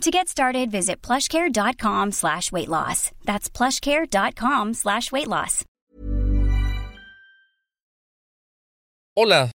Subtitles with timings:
[0.00, 3.10] To get started, visit plushcare.com slash weight loss.
[3.24, 5.64] That's plushcare.com slash weight loss.
[9.16, 9.50] Hola,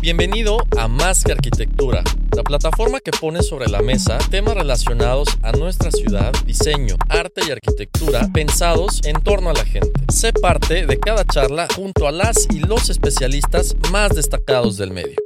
[0.00, 2.02] bienvenido a Más que Arquitectura,
[2.34, 7.50] la plataforma que pone sobre la mesa temas relacionados a nuestra ciudad, diseño, arte y
[7.50, 9.92] arquitectura pensados en torno a la gente.
[10.10, 15.16] Sé parte de cada charla junto a las y los especialistas más destacados del medio.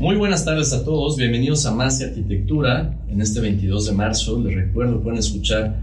[0.00, 4.42] Muy buenas tardes a todos, bienvenidos a Más Arquitectura en este 22 de marzo.
[4.42, 5.76] Les recuerdo, pueden escuchar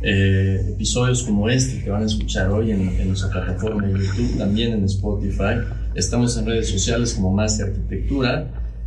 [0.00, 4.38] eh, episodios como este que van a escuchar hoy en, en, nuestra plataforma de YouTube,
[4.38, 5.56] también en Spotify.
[5.96, 8.46] Estamos en redes sociales como Más Arquitectura.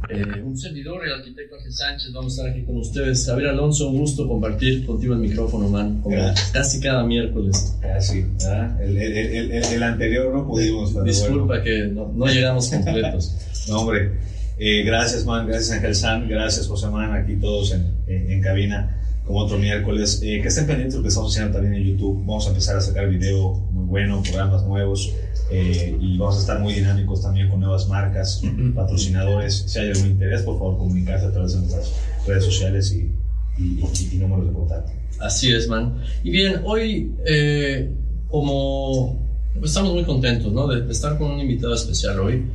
[0.09, 3.25] Eh, un servidor, el arquitecto Ángel Sánchez, vamos a estar aquí con ustedes.
[3.25, 6.15] Javier Alonso, un gusto compartir contigo el micrófono, man, como
[6.53, 7.77] casi cada miércoles.
[7.81, 8.81] Casi, ¿verdad?
[8.81, 11.03] El, el, el, el, anterior no pudimos.
[11.03, 11.63] Disculpa bueno.
[11.65, 13.35] que no, no llegamos completos.
[13.67, 14.36] no, hombre.
[14.59, 15.47] Eh, gracias, man.
[15.47, 16.27] Gracias, Ángel San.
[16.27, 17.13] Gracias, José Man.
[17.13, 20.21] Aquí todos en, en, en cabina, como otro miércoles.
[20.23, 22.19] Eh, que estén pendientes de lo que estamos haciendo también en YouTube.
[22.25, 25.13] Vamos a empezar a sacar video muy bueno, programas nuevos.
[25.51, 28.41] Eh, y vamos a estar muy dinámicos también con nuevas marcas,
[28.75, 29.63] patrocinadores.
[29.67, 31.93] Si hay algún interés, por favor, comunicarse a través de nuestras
[32.25, 33.11] redes sociales y,
[33.57, 34.91] y, y, y números de contacto.
[35.19, 36.01] Así es, man.
[36.23, 37.91] Y bien, hoy, eh,
[38.27, 39.25] como
[39.63, 40.67] estamos muy contentos ¿no?
[40.67, 42.45] de estar con un invitado especial hoy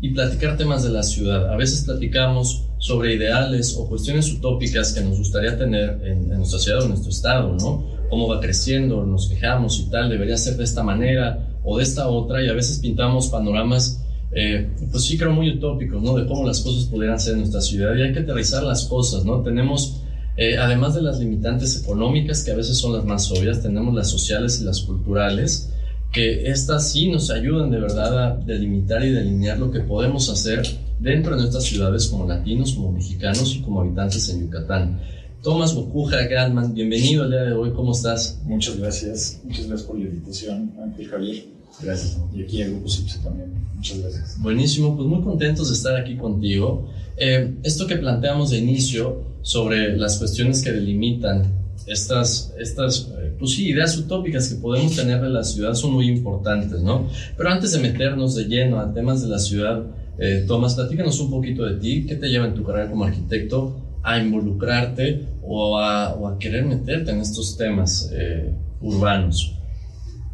[0.00, 1.52] y platicar temas de la ciudad.
[1.52, 6.80] A veces platicamos sobre ideales o cuestiones utópicas que nos gustaría tener en, nuestra ciudad
[6.80, 7.84] o en nuestro estado, ¿no?
[8.10, 12.08] Cómo va creciendo, nos quejamos y tal, debería ser de esta manera o de esta
[12.08, 16.14] otra y a veces pintamos panoramas, eh, pues sí creo muy utópicos, ¿no?
[16.14, 19.24] De cómo las cosas pudieran ser en nuestra ciudad y hay que aterrizar las cosas,
[19.24, 19.40] ¿no?
[19.40, 20.02] Tenemos,
[20.36, 24.10] eh, además de las limitantes económicas, que a veces son las más obvias, tenemos las
[24.10, 25.70] sociales y las culturales,
[26.14, 30.64] que estas sí nos ayudan de verdad a delimitar y delinear lo que podemos hacer
[31.00, 35.00] dentro de nuestras ciudades como latinos, como mexicanos y como habitantes en Yucatán.
[35.42, 38.40] Tomás Bocuja Gatman, bienvenido el día de hoy, ¿cómo estás?
[38.44, 41.44] Muchas gracias, muchas gracias por la invitación, Ángel Javier.
[41.82, 42.16] Gracias.
[42.32, 44.40] Y aquí el Grupo Cipse también, muchas gracias.
[44.40, 46.88] Buenísimo, pues muy contentos de estar aquí contigo.
[47.16, 53.68] Eh, esto que planteamos de inicio sobre las cuestiones que delimitan estas, estas pues sí,
[53.68, 57.08] ideas utópicas que podemos tener de la ciudad son muy importantes, ¿no?
[57.36, 59.84] Pero antes de meternos de lleno a temas de la ciudad,
[60.18, 63.80] eh, Tomás, platícanos un poquito de ti, ¿qué te lleva en tu carrera como arquitecto
[64.02, 69.56] a involucrarte o a, o a querer meterte en estos temas eh, urbanos?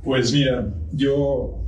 [0.05, 1.59] Pues mira, yo,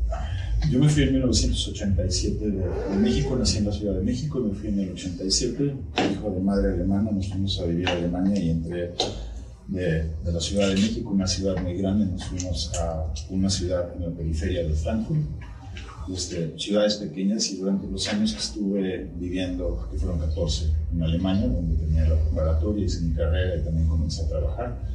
[0.71, 4.55] yo me fui en 1987 de, de, México, nací en la Ciudad de México, me
[4.55, 5.75] fui en el 87,
[6.13, 8.93] hijo de madre alemana, nos fuimos a vivir a Alemania y entré
[9.69, 13.95] de, de, la Ciudad de México, una ciudad muy grande, nos fuimos a una ciudad
[13.97, 15.21] en la periferia de Frankfurt,
[16.13, 21.47] este, ciudades pequeñas y durante los años que estuve viviendo, que fueron 14, en Alemania,
[21.47, 24.93] donde tenía la preparatoria, hice mi carrera y también comencé a trabajar.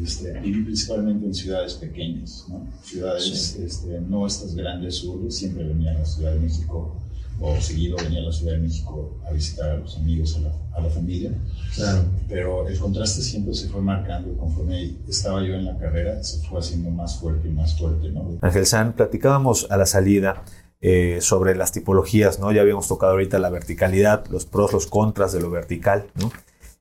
[0.00, 2.68] Este, viví principalmente en ciudades pequeñas, ¿no?
[2.84, 3.62] ciudades sí.
[3.62, 6.96] este, no estas grandes urbes, siempre venía a la Ciudad de México
[7.40, 10.52] o seguido venía a la Ciudad de México a visitar a los amigos, a la,
[10.74, 11.32] a la familia.
[11.74, 12.04] Claro.
[12.28, 16.60] Pero el contraste siempre se fue marcando conforme estaba yo en la carrera, se fue
[16.60, 18.08] haciendo más fuerte y más fuerte.
[18.10, 18.38] ¿no?
[18.40, 20.42] Ángel San, platicábamos a la salida
[20.80, 22.52] eh, sobre las tipologías, ¿no?
[22.52, 26.30] Ya habíamos tocado ahorita la verticalidad, los pros, los contras de lo vertical, ¿no?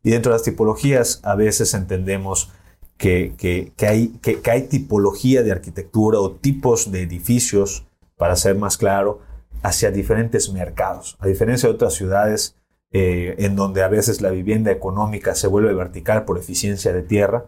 [0.03, 2.51] Y dentro de las tipologías a veces entendemos
[2.97, 7.85] que, que, que, hay, que, que hay tipología de arquitectura o tipos de edificios,
[8.17, 9.21] para ser más claro,
[9.65, 11.17] hacia diferentes mercados.
[11.19, 12.55] A diferencia de otras ciudades
[12.91, 17.45] eh, en donde a veces la vivienda económica se vuelve vertical por eficiencia de tierra,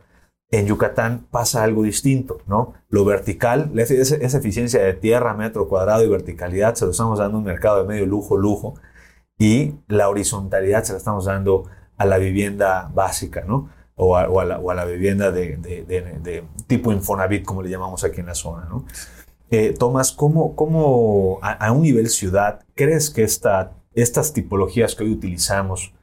[0.49, 2.73] en Yucatán pasa algo distinto, ¿no?
[2.89, 7.39] Lo vertical, esa, eficiencia de tierra, metro cuadrado y verticalidad se lo estamos dando a
[7.39, 8.75] un mercado de medio lujo, lujo,
[9.37, 11.65] y la horizontalidad se la estamos dando
[11.97, 13.69] a la vivienda básica, ¿no?
[13.95, 18.65] O a, la, vivienda de, de, tipo Infonavit, como le llamamos aquí en la zona,
[18.65, 18.85] ¿no?
[19.49, 25.11] Eh, Tomás, ¿cómo, cómo a, un nivel ciudad crees que esta, estas tipologías que hoy
[25.11, 25.93] utilizamos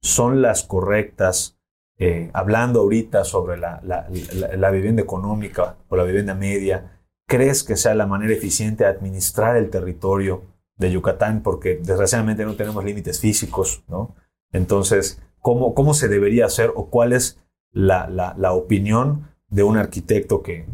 [0.00, 1.58] son las correctas?
[1.96, 8.06] Eh, hablando ahorita sobre la, vivienda económica o la vivienda media, ¿crees que sea la
[8.06, 10.42] manera eficiente de administrar el territorio
[10.76, 11.42] de Yucatán?
[11.42, 14.14] Porque desgraciadamente no tenemos límites físicos, ¿no?
[14.52, 17.40] Entonces, ¿cómo, cómo se debería hacer o cuál es
[17.72, 20.64] la, opinión de un arquitecto que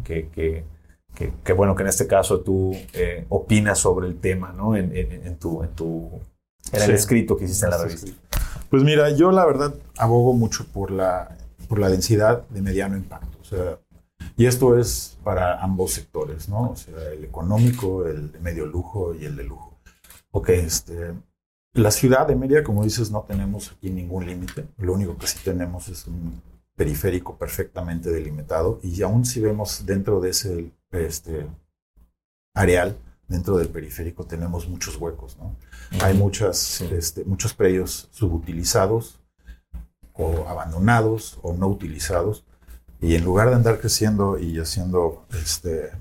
[1.13, 4.75] que, bueno que en este caso tú eh, opinas sobre el tema, ¿no?
[4.75, 6.09] En, en, tu, en, tu,
[6.71, 8.11] en el escrito que hiciste en la revista.
[8.69, 11.37] Pues mira, yo la verdad abogo mucho por la,
[11.67, 13.37] por la densidad de mediano impacto.
[13.41, 13.79] O sea,
[14.37, 16.71] y esto es para ambos sectores, ¿no?
[16.71, 19.77] O sea, el económico, el de medio lujo y el de lujo.
[20.31, 21.13] Ok, este,
[21.73, 24.65] la ciudad de Mérida, como dices, no tenemos aquí ningún límite.
[24.77, 26.41] Lo único que sí tenemos es un
[26.75, 31.47] periférico perfectamente delimitado y aún si vemos dentro de ese este,
[32.53, 32.97] areal,
[33.27, 35.55] dentro del periférico tenemos muchos huecos, ¿no?
[36.01, 39.19] Hay muchas, este, muchos predios subutilizados
[40.13, 42.43] o abandonados o no utilizados
[42.99, 45.91] y en lugar de andar creciendo y haciendo este,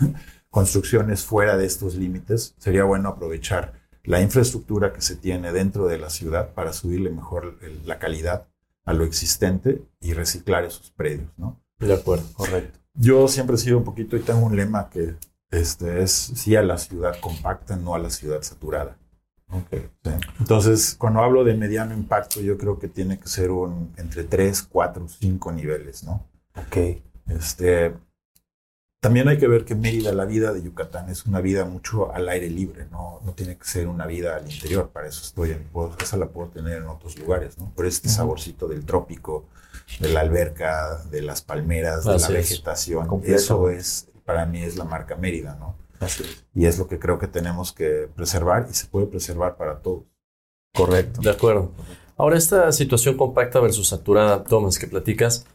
[0.50, 5.98] construcciones fuera de estos límites, sería bueno aprovechar la infraestructura que se tiene dentro de
[5.98, 8.48] la ciudad para subirle mejor la calidad
[8.84, 11.60] a lo existente y reciclar esos predios, ¿no?
[11.78, 12.79] De acuerdo, correcto.
[13.00, 15.14] Yo siempre he sido un poquito y tengo un lema que
[15.50, 18.98] este, es sí a la ciudad compacta, no a la ciudad saturada.
[19.50, 19.88] Okay.
[20.38, 24.62] Entonces, cuando hablo de mediano impacto, yo creo que tiene que ser un entre 3,
[24.70, 26.28] 4, 5 niveles, ¿no?
[26.54, 27.02] Ok.
[27.26, 27.94] Este,
[29.00, 32.28] también hay que ver que Mérida, la vida de Yucatán, es una vida mucho al
[32.28, 35.66] aire libre, no, no tiene que ser una vida al interior, para eso estoy, en,
[36.02, 37.72] esa la puedo tener en otros lugares, ¿no?
[37.74, 39.46] Por este saborcito del trópico,
[39.98, 44.84] de la alberca, de las palmeras, de la vegetación, eso es, para mí es la
[44.84, 45.76] marca Mérida, ¿no?
[46.54, 50.04] Y es lo que creo que tenemos que preservar y se puede preservar para todos.
[50.74, 51.20] Correcto.
[51.20, 51.72] De acuerdo.
[52.16, 55.46] Ahora, esta situación compacta versus saturada, Thomas, que platicas,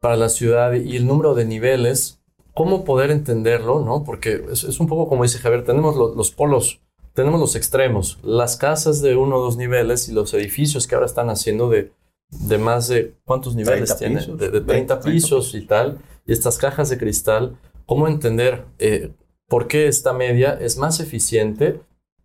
[0.00, 2.20] para la ciudad y el número de niveles,
[2.52, 3.80] ¿cómo poder entenderlo?
[3.80, 4.04] ¿no?
[4.04, 6.80] Porque es, un poco como dice Javier, tenemos los polos,
[7.14, 11.06] tenemos los extremos, las casas de uno o dos niveles y los edificios que ahora
[11.06, 11.92] están haciendo de,
[12.30, 14.36] de más de, ¿cuántos niveles tienen?
[14.36, 19.12] De, 30 pisos y tal, y estas cajas de cristal, ¿cómo entender eh,
[19.48, 21.80] por qué esta media es más eficiente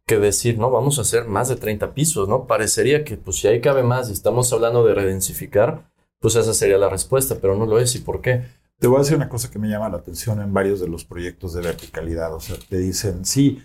[0.10, 2.48] que decir, no, vamos a hacer más de 30 pisos, ¿no?
[2.48, 5.88] Parecería que, pues, si ahí cabe más y estamos hablando de redensificar,
[6.20, 7.96] pues esa sería la respuesta, pero no lo es.
[7.96, 8.44] ¿Y por qué?
[8.80, 11.06] Te voy a decir una cosa que me llama la atención en varios de los
[11.06, 12.34] proyectos de verticalidad.
[12.34, 13.64] O sea, te dicen, sí,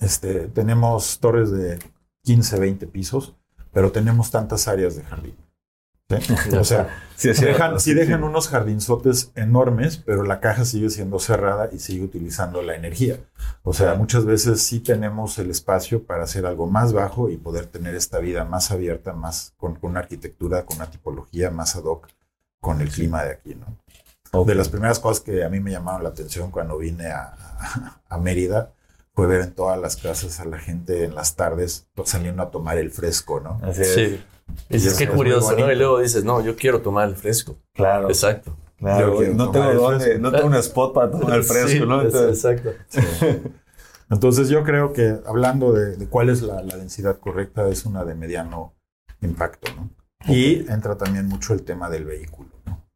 [0.00, 1.78] este, tenemos torres de
[2.24, 3.36] 15, 20 pisos,
[3.72, 5.36] pero tenemos tantas áreas de jardín.
[6.58, 11.78] O sea, si dejan, dejan unos jardinzotes enormes, pero la caja sigue siendo cerrada y
[11.78, 13.18] sigue utilizando la energía.
[13.62, 17.66] O sea, muchas veces sí tenemos el espacio para hacer algo más bajo y poder
[17.66, 22.08] tener esta vida más abierta, más con, una arquitectura, con una tipología más ad hoc
[22.60, 24.44] con el clima de aquí, ¿no?
[24.44, 27.34] De las primeras cosas que a mí me llamaron la atención cuando vine a,
[28.08, 28.72] a Mérida
[29.14, 32.78] fue ver en todas las casas a la gente en las tardes saliendo a tomar
[32.78, 33.60] el fresco, ¿no?
[33.62, 33.94] Así es.
[33.94, 34.20] Sí.
[34.68, 35.70] Es, que curioso, ¿no?
[35.70, 37.56] Y luego dices, no, yo quiero tomar el fresco.
[37.74, 38.08] Claro.
[38.08, 38.56] Exacto.
[38.78, 42.02] Claro, no tengo dónde, no tengo un spot para tomar el fresco, ¿no?
[42.02, 42.70] exacto.
[44.10, 48.74] Entonces yo creo que hablando de, cuál es la, densidad correcta, es una de mediano
[49.20, 49.90] impacto, ¿no?
[50.26, 52.86] Y entra también mucho el tema del vehículo, ¿no?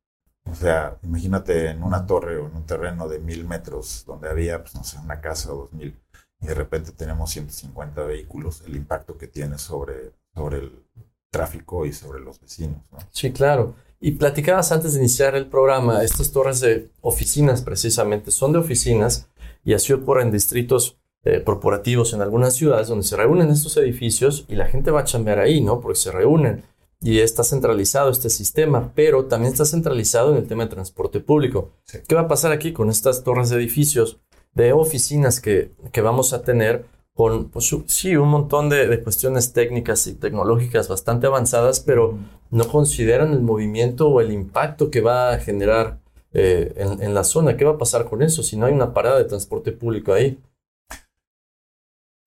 [0.51, 4.63] O sea, imagínate en una torre o en un terreno de mil metros donde había,
[4.63, 5.99] pues no sé, una casa o dos mil,
[6.41, 10.85] y de repente tenemos 150 vehículos, el impacto que tiene sobre, sobre el
[11.31, 12.79] tráfico y sobre los vecinos.
[12.93, 12.99] ¿no?
[13.11, 13.75] Sí, claro.
[14.01, 19.29] Y platicabas antes de iniciar el programa, estas torres de oficinas precisamente son de oficinas
[19.65, 24.45] y así ocurre en distritos eh, corporativos en algunas ciudades donde se reúnen estos edificios
[24.47, 25.81] y la gente va a chambear ahí, ¿no?
[25.81, 26.65] Porque se reúnen
[27.01, 31.73] y está centralizado este sistema, pero también está centralizado en el tema de transporte público.
[32.07, 34.21] ¿Qué va a pasar aquí con estas torres de edificios
[34.55, 36.87] de oficinas que, que vamos a tener?
[37.15, 42.19] con, pues, sí, un montón de, cuestiones técnicas y tecnológicas bastante avanzadas, pero
[42.51, 46.01] no consideran el movimiento o el impacto que va a generar
[46.33, 47.57] eh, en, la zona.
[47.57, 50.43] ¿Qué va a pasar con eso si no hay una parada de transporte público ahí?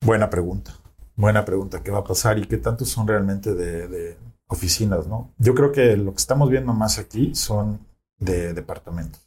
[0.02, 0.74] Buena pregunta.
[1.18, 1.84] Buena pregunta.
[1.84, 4.18] ¿Qué va a pasar y qué tanto son realmente de, de
[4.48, 5.34] oficinas, no?
[5.38, 7.86] Yo creo que lo que estamos viendo más aquí son
[8.18, 9.27] de departamentos.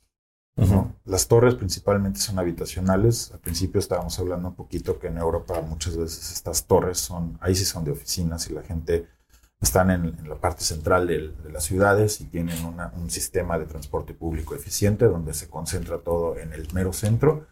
[1.05, 3.33] Las torres principalmente son habitacionales.
[3.33, 7.55] Al principio estábamos hablando un poquito que en Europa muchas veces estas torres son, ahí
[7.55, 9.09] sí son de oficinas y la gente
[9.61, 14.55] están en, la parte central de, las ciudades y tienen un sistema de transporte público
[14.55, 17.47] eficiente donde se concentra todo en el mero centro.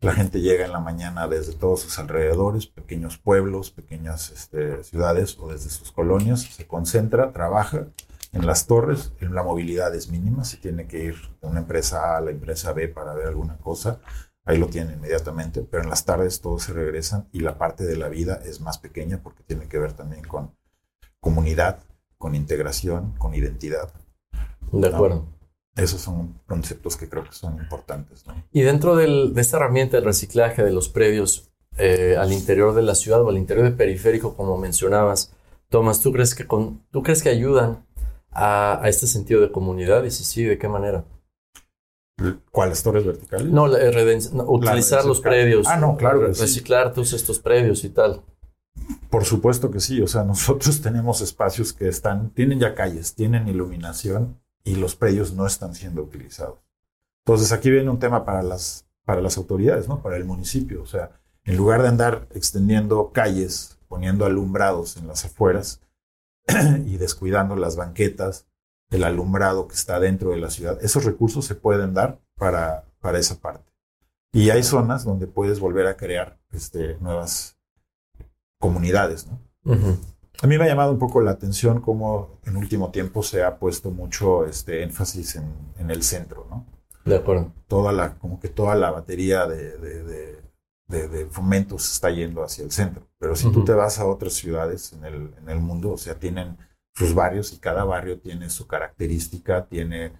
[0.00, 5.38] La gente llega en la mañana desde todos sus alrededores, pequeños pueblos, pequeñas este, ciudades
[5.38, 7.86] o desde sus colonias, se concentra, trabaja
[8.34, 12.16] en las torres, la movilidad es mínima, si tiene que ir de una empresa A
[12.18, 14.00] a la empresa B para ver alguna cosa,
[14.44, 17.96] ahí lo tiene inmediatamente, pero en las tardes todos se regresan y la parte de
[17.96, 20.52] la vida es más pequeña porque tiene que ver también con
[21.20, 21.78] comunidad,
[22.18, 23.92] con integración, con identidad.
[24.72, 25.26] De acuerdo.
[25.76, 28.26] Esos son conceptos que creo que son importantes.
[28.26, 28.34] ¿no?
[28.52, 32.82] Y dentro del, de esta herramienta de reciclaje de los predios eh, al interior de
[32.82, 35.32] la ciudad o al interior del periférico, como mencionabas,
[35.68, 37.83] Tomás, ¿tú crees que, con, ¿tú crees que ayudan
[38.34, 40.04] a, a este sentido de comunidad?
[40.04, 41.04] Y si sí, ¿de qué manera?
[42.52, 43.48] ¿Cuáles torres verticales?
[43.48, 43.78] No, la,
[44.32, 45.66] no utilizar los predios.
[45.66, 46.20] Ah, no, claro.
[46.20, 46.94] Que reciclar sí.
[46.94, 48.22] todos estos predios y tal.
[49.10, 50.00] Por supuesto que sí.
[50.00, 55.32] O sea, nosotros tenemos espacios que están, tienen ya calles, tienen iluminación y los predios
[55.32, 56.58] no están siendo utilizados.
[57.26, 60.00] Entonces aquí viene un tema para las, para las autoridades, ¿no?
[60.00, 60.82] Para el municipio.
[60.82, 61.10] O sea,
[61.44, 65.80] en lugar de andar extendiendo calles, poniendo alumbrados en las afueras
[66.86, 68.46] y descuidando las banquetas,
[68.90, 73.18] el alumbrado que está dentro de la ciudad, esos recursos se pueden dar para, para
[73.18, 73.72] esa parte.
[74.32, 77.56] Y hay zonas donde puedes volver a crear este, nuevas
[78.58, 79.26] comunidades.
[79.26, 79.38] ¿no?
[79.64, 79.98] Uh -huh.
[80.42, 83.58] A mí me ha llamado un poco la atención cómo en último tiempo se ha
[83.58, 86.46] puesto mucho este, énfasis en, en el centro.
[86.50, 86.66] ¿no?
[87.04, 87.52] De acuerdo.
[87.68, 90.43] Toda la, como que toda la batería de, de, de,
[90.86, 93.08] de, de fomentos está yendo hacia el centro.
[93.18, 93.54] Pero si uh -huh.
[93.54, 96.58] tú te vas a otras ciudades en el, en el mundo, o sea, tienen
[96.94, 100.12] sus barrios y cada barrio tiene su característica, tiene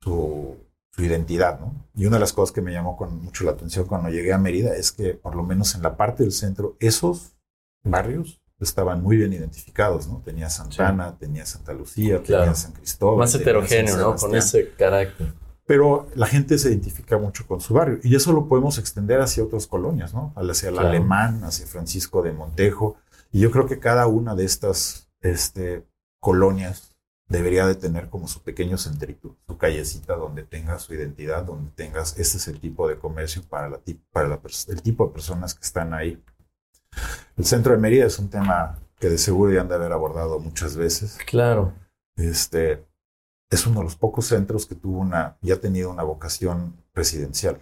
[0.00, 0.56] su,
[0.94, 1.88] su, identidad, ¿no?
[1.94, 4.38] Y una de las cosas que me llamó con mucho la atención cuando llegué a
[4.38, 7.36] Mérida es que por lo menos en la parte del centro, esos
[7.82, 10.20] barrios estaban muy bien identificados, ¿no?
[10.22, 11.16] Tenía Santana, sí.
[11.18, 12.44] tenía Santa Lucía, claro.
[12.44, 13.18] tenía San Cristóbal.
[13.18, 14.16] Más heterogéneo, ¿no?
[14.16, 15.32] Con ese carácter.
[15.70, 19.44] Pero la gente se identifica mucho con su barrio y eso lo podemos extender hacia
[19.44, 20.32] otras colonias, ¿no?
[20.34, 20.88] Hacia el claro.
[20.88, 22.96] Alemán, hacia Francisco de Montejo.
[23.30, 25.86] Y yo creo que cada una de estas este,
[26.18, 26.96] colonias
[27.28, 32.18] debería de tener como su pequeño centrito, su callecita donde tenga su identidad, donde tengas,
[32.18, 35.62] este es el tipo de comercio para, la, para la, el tipo de personas que
[35.62, 36.20] están ahí.
[37.36, 40.40] El centro de Mérida es un tema que de seguro ya han de haber abordado
[40.40, 41.16] muchas veces.
[41.26, 41.72] Claro.
[42.16, 42.89] Este,
[43.50, 47.58] es uno de los pocos centros que tuvo una, y ha tenido una vocación residencial.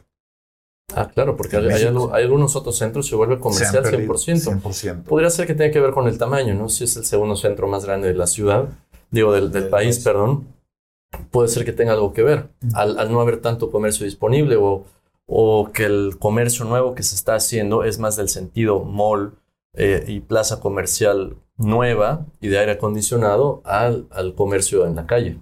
[0.94, 4.62] Ah, claro, porque hay, hay, hay, algunos otros centros se vuelve comercial se perdido, 100%.
[4.62, 5.02] 100%.
[5.04, 6.68] Podría ser que tenga que ver con el tamaño, ¿no?
[6.68, 8.68] Si es el segundo centro más grande de la ciudad,
[9.10, 10.46] digo, del, del país, país, perdón,
[11.30, 12.48] puede ser que tenga algo que ver.
[12.74, 14.84] Al, al no haber tanto comercio disponible o,
[15.26, 19.34] o, que el comercio nuevo que se está haciendo es más del sentido mall
[19.74, 25.38] eh, y plaza comercial nueva y de aire acondicionado al, al comercio en la calle.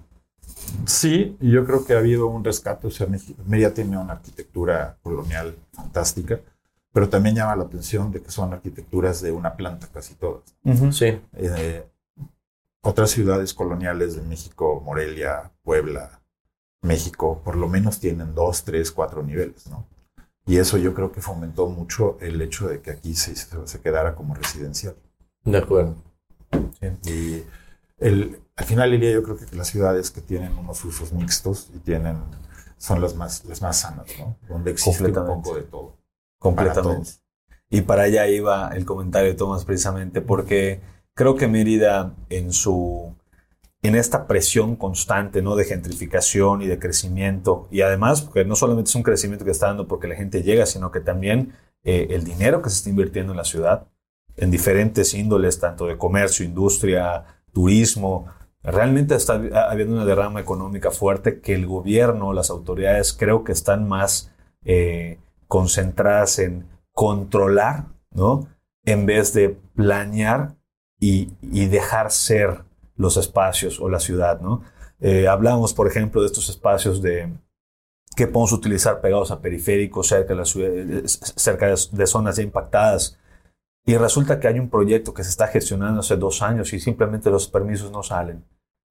[0.87, 2.87] Sí, yo creo que ha habido un rescate.
[2.87, 3.07] O sea,
[3.47, 6.41] Mérida tiene una arquitectura colonial fantástica,
[6.93, 10.43] pero también llama la atención de que son arquitecturas de una planta casi todas.
[10.65, 11.21] Uh -huh, sí.
[11.35, 11.85] Eh,
[12.81, 16.23] otras ciudades coloniales de México, Morelia, Puebla,
[16.83, 19.87] México, por lo menos tienen dos, tres, cuatro niveles, ¿no?
[20.47, 24.15] Y eso yo creo que fomentó mucho el hecho de que aquí se, se quedara
[24.15, 24.95] como residencial.
[25.45, 25.97] De acuerdo.
[26.81, 27.11] Sí.
[27.11, 27.45] Y
[27.99, 31.71] el, al final del día yo creo que las ciudades que tienen unos usos mixtos
[31.75, 32.17] y tienen
[32.79, 34.37] son las más las más sanas, ¿no?
[34.49, 35.97] Donde existe un poco de todo.
[36.39, 37.11] Completamente.
[37.11, 37.27] Para
[37.69, 40.81] y para allá iba el comentario de Tomás precisamente porque
[41.15, 43.15] creo que Mérida en su
[43.83, 45.55] en esta presión constante, ¿no?
[45.55, 49.67] De gentrificación y de crecimiento y además porque no solamente es un crecimiento que está
[49.67, 51.53] dando porque la gente llega, sino que también
[51.85, 53.87] eh, el dinero que se está invirtiendo en la ciudad
[54.37, 58.27] en diferentes índoles, tanto de comercio, industria, turismo,
[58.67, 59.35] realmente está
[59.71, 64.33] habiendo una derrama económica fuerte que el gobierno, las autoridades creo que están más
[64.65, 68.49] eh, concentradas en controlar, ¿no?
[68.85, 70.57] En vez de planear
[70.99, 71.27] y,
[71.69, 72.65] dejar ser
[72.97, 74.63] los espacios o la ciudad, ¿no?
[75.01, 77.33] Eh, hablamos, por ejemplo, de estos espacios de
[78.17, 83.19] que podemos utilizar pegados a periféricos, cerca de, ciudad, cerca de zonas ya impactadas,
[83.85, 87.31] y resulta que hay un proyecto que se está gestionando hace dos años y simplemente
[87.31, 88.45] los permisos no salen.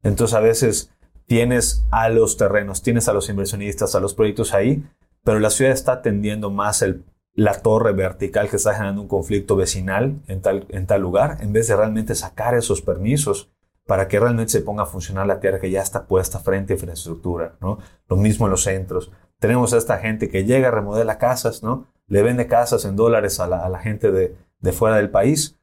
[0.05, 0.91] Entonces a veces
[1.25, 4.85] tienes a los terrenos, tienes a los inversionistas, a los proyectos ahí,
[5.23, 9.55] pero la ciudad está atendiendo más el, la torre vertical que está generando un conflicto
[9.55, 13.49] vecinal en tal, en tal lugar, en vez de realmente sacar esos permisos
[13.87, 16.75] para que realmente se ponga a funcionar la tierra que ya está puesta frente a
[16.75, 17.79] infraestructura, ¿no?
[18.07, 19.11] Lo mismo en los centros.
[19.39, 21.87] Tenemos a esta gente que llega, remodela casas, ¿no?
[22.05, 25.57] Le vende casas en dólares a la, a la gente de, de fuera del país,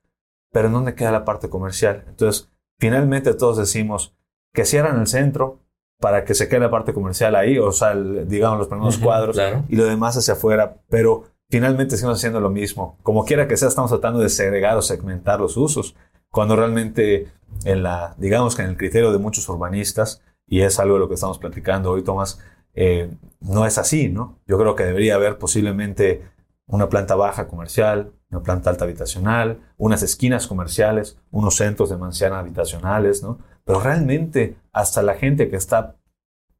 [0.50, 2.04] pero ¿en dónde queda la parte comercial?
[2.08, 4.16] Entonces, finalmente todos decimos
[4.52, 5.58] que cierran el centro
[6.00, 9.00] para que se quede la parte comercial ahí, o sea, el, digamos los primeros uh
[9.00, 9.64] -huh, cuadros claro.
[9.68, 12.98] y lo demás hacia afuera, pero finalmente seguimos haciendo lo mismo.
[13.02, 15.94] Como quiera que sea, estamos tratando de segregar o segmentar los usos,
[16.30, 17.28] cuando realmente
[17.64, 21.08] en la, digamos que en el criterio de muchos urbanistas, y es algo de lo
[21.08, 22.40] que estamos platicando hoy, Tomás,
[22.74, 24.38] eh, no es así, ¿no?
[24.46, 26.22] Yo creo que debería haber posiblemente
[26.66, 32.38] una planta baja comercial, una planta alta habitacional, unas esquinas comerciales, unos centros de mansiana
[32.38, 33.38] habitacionales, ¿no?
[33.72, 35.96] Pero realmente hasta la gente que está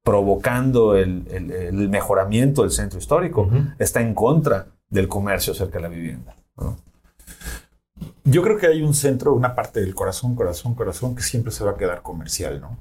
[0.03, 5.83] provocando el, el- el mejoramiento del centro histórico, está en contra del comercio cerca de
[5.83, 6.35] la vivienda.
[6.57, 6.77] ¿no?
[8.25, 11.65] Yo creo que hay un centro, una parte del corazón, corazón, corazón, que siempre se
[11.65, 12.79] va a quedar comercial, ¿no?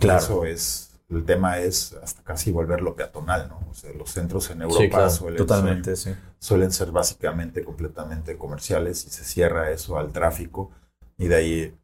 [0.00, 0.18] Claro.
[0.18, 3.60] Eso es, el tema es hasta casi volverlo peatonal, ¿no?
[3.70, 6.10] O sea, los centros en Europa Sí, claro, suelen, Totalmente, sí.
[6.40, 10.70] suelen ser básicamente completamente comerciales y se cierra eso al tráfico
[11.16, 11.74] y de ahí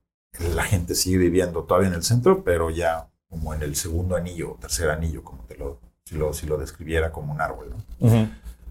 [0.55, 4.53] la gente sigue viviendo todavía en el centro, pero ya como en el segundo anillo
[4.53, 8.09] o tercer anillo, como te lo, si lo, si lo describiera como un árbol, ¿no?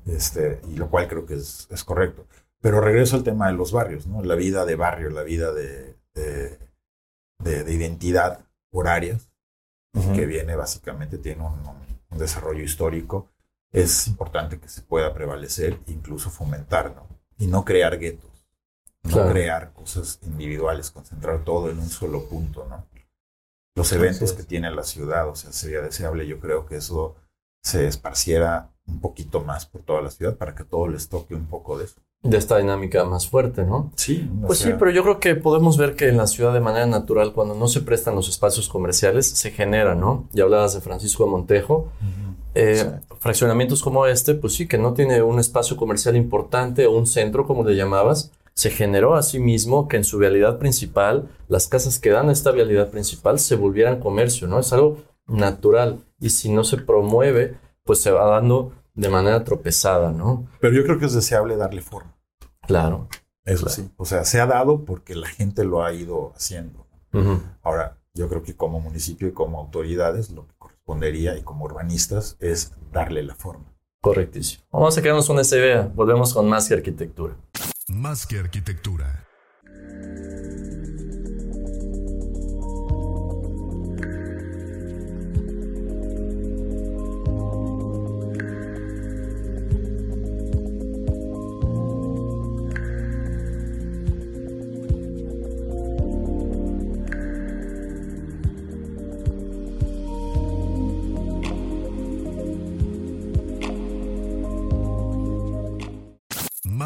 [0.05, 2.25] Este, y lo cual creo que es, es correcto.
[2.61, 4.23] Pero regreso al tema de los barrios, ¿no?
[4.23, 6.57] La vida de barrio, la vida de, de,
[7.43, 9.29] de- de identidad por áreas,
[10.13, 13.29] que viene básicamente, tiene un desarrollo histórico,
[13.71, 17.07] es importante que se pueda prevalecer, incluso fomentar, ¿no?
[17.37, 18.34] Y no crear guetos,
[19.05, 19.31] no Claro.
[19.31, 22.85] crear cosas individuales, concentrar todo en un solo punto, ¿no?
[23.77, 27.15] Los eventos que tiene la ciudad, o sea, sería deseable, yo creo que eso
[27.63, 31.45] se esparciera un poquito más por toda la ciudad para que todo les toque un
[31.47, 31.95] poco de eso.
[32.23, 33.91] De esta dinámica más fuerte, ¿no?
[33.95, 36.85] Sí, Pues sí, pero yo creo que podemos ver que en la ciudad de manera
[36.87, 40.27] natural, cuando no se prestan los espacios comerciales, se genera, ¿no?
[40.31, 41.75] Ya hablabas de Francisco de Montejo.
[42.01, 42.35] Ujú.
[42.55, 47.05] Eh, Fraccionamientos como este, pues sí, que no tiene un espacio comercial importante o un
[47.07, 51.67] centro, como le llamabas, se generó a sí mismo que en su vialidad principal, las
[51.67, 54.59] casas que dan esta vialidad principal se volvieran comercio, ¿no?
[54.59, 54.97] Es algo
[55.27, 55.99] natural.
[56.19, 60.47] Y si no se promueve, pues se va dando de manera tropezada, ¿no?
[60.61, 62.15] Pero yo creo que es deseable darle forma.
[62.61, 63.09] Claro.
[63.43, 63.75] Eso Claro.
[63.75, 63.91] sí.
[63.97, 66.87] O sea, se ha dado porque la gente lo ha ido haciendo.
[67.61, 72.35] Ahora, yo creo que como municipio y como autoridades, lo que correspondería y como urbanistas
[72.39, 73.73] es darle la forma.
[74.01, 74.63] Correctísimo.
[74.71, 75.91] Vamos a quedarnos con esa idea.
[75.95, 77.35] Volvemos con más que arquitectura.
[77.87, 79.27] Más que arquitectura.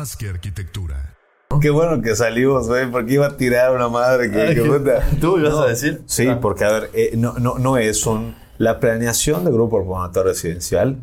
[0.10, 1.16] Más que arquitectura.
[1.62, 5.08] Qué bueno que salimos, güey, porque iba a tirar una madre que, que puta.
[5.22, 6.02] ¿Tú ibas a decir?
[6.08, 8.36] Sí, porque a ver, eh, no, no, no es un...
[8.58, 10.98] La planeación de grupo promotor residencial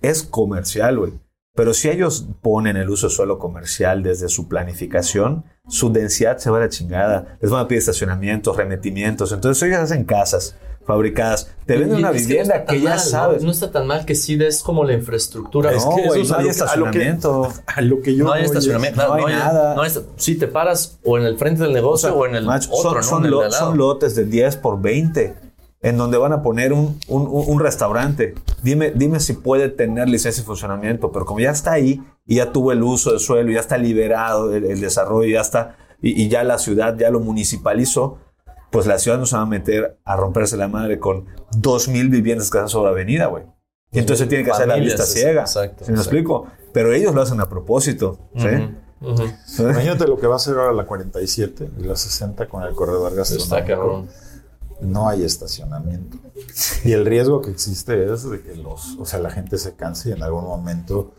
[0.00, 1.12] es comercial, güey.
[1.54, 6.50] Pero si ellos ponen el uso de suelo comercial desde su planificación, su densidad se
[6.50, 7.38] va a la chingada.
[7.40, 9.30] Les van a pedir estacionamientos, remetimientos.
[9.30, 11.50] Entonces ellos hacen casas fabricadas.
[11.66, 13.04] Te venden una es que no vivienda que, tan ya mal, ¿no?
[13.04, 13.42] sabes.
[13.44, 15.70] No, está tan mal que sí des como la infraestructura.
[15.70, 17.52] No, que eso güey, es no a hay lo que- a lo que- estacionamiento.
[17.66, 19.06] A lo que yo no hay voy es- estacionamiento.
[19.06, 19.74] no hay nada.
[19.74, 22.68] no hay- sí, te paras o en el frente del negocio o, en el Macho,
[22.72, 23.02] otro, son, ¿no?
[23.02, 23.66] son En el lo- de al lado.
[23.68, 25.34] son lotes de 10 por 20
[25.82, 28.34] en donde van a poner un, un- un- un restaurante.
[28.62, 32.52] Dime, dime si puede tener licencia de funcionamiento, pero como ya está ahí y ya
[32.52, 36.28] tuvo el uso del suelo, ya está liberado el, el desarrollo, ya está, y, y
[36.28, 38.18] ya la ciudad ya lo municipalizó,
[38.72, 42.50] pues la ciudad no se va a meter a romperse la madre con 2.000 viviendas
[42.50, 43.44] que están sobre avenida, güey.
[43.92, 45.42] Y entonces tiene que hacer la vista es- ciega.
[45.42, 46.00] exacto, ¿Sí me exacto.
[46.00, 46.46] explico?
[46.72, 48.18] Pero ellos lo hacen a propósito.
[48.36, 48.48] ¿sí?
[49.58, 53.14] Imagínate lo que va a hacer ahora la 47 y la 60 con el corredor
[53.14, 53.56] gastronómico.
[53.56, 54.08] Está cabrón.
[54.80, 56.16] No hay estacionamiento.
[56.84, 60.08] Y el riesgo que existe es de que los, o sea, la gente se canse
[60.08, 61.12] y en algún momento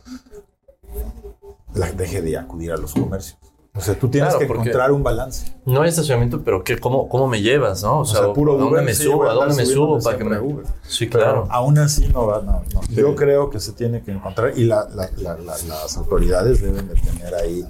[1.75, 3.37] la deje de acudir a los comercios.
[3.75, 5.51] O sea, tú tienes Claro, que encontrar un balance.
[5.65, 8.01] No hay estacionamiento, pero ¿qué, cómo, ¿cómo me llevas, no?
[8.01, 9.27] O sea, ¿a dónde Uber, me sí, subo?
[9.27, 10.39] ¿A dónde me subo para que me...
[10.39, 10.65] Uber.
[10.87, 11.47] Sí, Pero claro.
[11.49, 12.81] aún así no va, no, no.
[12.89, 16.87] Yo creo que se tiene que encontrar y la- la- la- la- las autoridades deben
[16.87, 17.65] de tener ahí.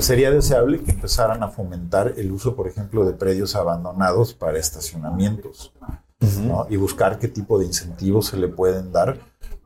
[0.00, 5.72] sería deseable que empezaran a fomentar el uso, por ejemplo, de predios abandonados para estacionamientos.
[6.44, 6.66] ¿no?
[6.68, 9.16] Y buscar qué tipo de incentivos se le pueden dar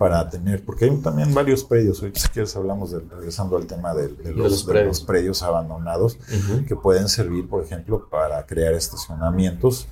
[0.02, 3.94] para tener, porque hay también varios predios, hoy si quieres hablamos de, regresando al tema
[3.94, 4.88] de, de los, los de predios.
[4.98, 6.64] los predios abandonados, Ujú.
[6.66, 9.86] que pueden servir, por ejemplo, para crear estacionamientos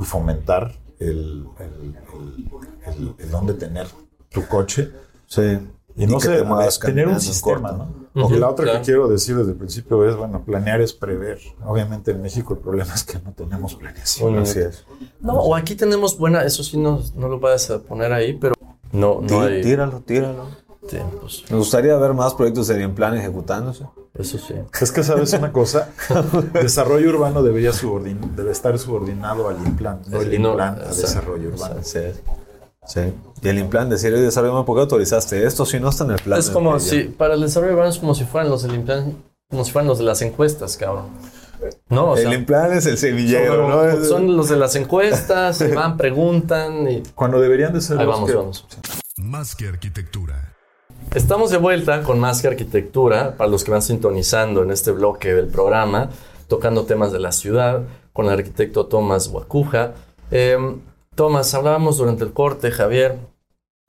[0.00, 2.48] y fomentar el, el, el,
[2.86, 3.86] el- el dónde tener
[4.30, 4.90] tu coche.
[5.28, 5.58] Sí.
[5.94, 7.88] Y no que sé, te muevas tener un sistema, corto.
[8.14, 8.24] ¿no?
[8.24, 8.78] Ujú, y la otra claro.
[8.80, 11.38] que quiero decir desde el principio es, bueno, planear es prever.
[11.64, 14.32] Obviamente en México el problema es que no tenemos planeación.
[14.34, 14.84] Un Así es.
[15.20, 18.54] No, o aquí tenemos buena, eso sí no, no lo vas a poner ahí, pero
[18.92, 20.46] no, no Tí- hay Tíralo, tíralo.
[20.88, 21.44] tiempos.
[21.50, 23.84] Me gustaría ver más proyectos de bien plan ejecutándose.
[24.18, 24.54] Eso sí.
[24.80, 25.88] Es que sabes una cosa,
[26.52, 31.00] desarrollo urbano debería subordin- debe estar subordinado al implant, no el No, implant a exacto,
[31.02, 31.76] desarrollo urbano.
[31.82, 32.00] Sí.
[32.86, 33.00] Sí.
[33.42, 36.18] Y el implant, decir, oye, desarrollo, ¿por qué autorizaste esto si no está en el
[36.18, 36.38] plan?
[36.38, 39.14] Es como si, para el desarrollo urbano es como si fueran los del implan-
[39.48, 41.06] como si fueran los de las encuestas, cabrón.
[41.88, 44.04] No, o sea, el plan es el semillero, son, ¿no?
[44.04, 48.14] son los de las encuestas, se van, preguntan y Cuando deberían de ser ahí los
[48.14, 48.66] vamos, que- vamos.
[49.16, 50.54] Más que arquitectura.
[51.14, 55.34] Estamos de vuelta con Más que Arquitectura, para los que van sintonizando en este bloque
[55.34, 56.08] del programa,
[56.48, 59.92] tocando temas de la ciudad, con el arquitecto Tomás Guacuja.
[60.30, 60.56] Eh,
[61.14, 63.18] Tomás, hablábamos durante el corte, Javier,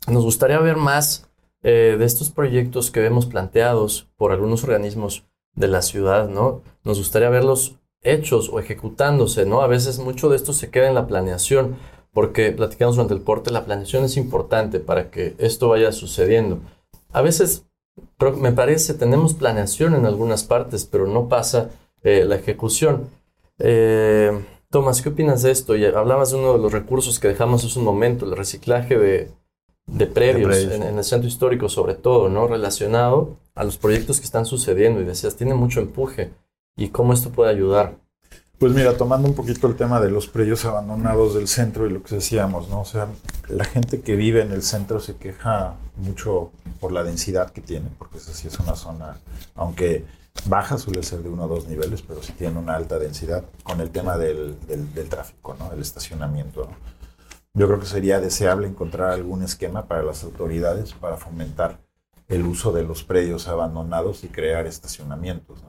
[0.08, 1.30] nos gustaría ver más
[1.62, 5.24] eh, de estos proyectos que vemos planteados por algunos organismos
[5.56, 6.62] de la ciudad, ¿no?
[6.84, 9.62] Nos gustaría verlos hechos o ejecutándose, ¿no?
[9.62, 11.78] A veces mucho de esto se queda en la planeación,
[12.12, 16.60] porque platicamos durante el corte, la planeación es importante para que esto vaya sucediendo.
[17.12, 17.66] A veces,
[18.38, 21.72] me parece, tenemos planeación en algunas partes, pero no pasa
[22.04, 23.08] eh, la ejecución.
[23.60, 24.32] Eh,
[24.70, 25.76] Tomás, ¿qué opinas de esto?
[25.76, 29.32] Y hablabas de uno de los recursos que dejamos hace un momento, el reciclaje de,
[29.86, 30.74] de predios, predios.
[30.74, 32.48] En, en el centro histórico sobre todo, ¿no?
[32.48, 36.32] Relacionado a los proyectos que están sucediendo y decías, tiene mucho empuje.
[36.76, 37.96] ¿Y cómo esto puede ayudar?
[38.60, 42.02] Pues mira, tomando un poquito el tema de los predios abandonados del centro y lo
[42.02, 42.82] que decíamos, ¿no?
[42.82, 43.08] O sea,
[43.50, 47.90] la gente que vive en el centro se queja mucho por la densidad que tiene,
[47.98, 49.18] porque esa sí es una zona,
[49.56, 50.06] aunque
[50.46, 53.82] baja suele ser de uno o dos niveles, pero sí tiene una alta densidad con
[53.82, 55.72] el tema del, del- del tráfico, ¿no?
[55.74, 56.94] El estacionamiento, ¿no?
[57.56, 61.80] Yo creo que sería deseable encontrar algún esquema para las autoridades para fomentar
[62.28, 65.64] el uso de los predios abandonados y crear estacionamientos,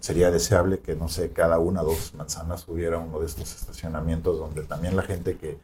[0.00, 4.38] sería deseable que, no sé, cada una o dos manzanas hubiera uno de estos estacionamientos
[4.38, 5.58] donde también la gente que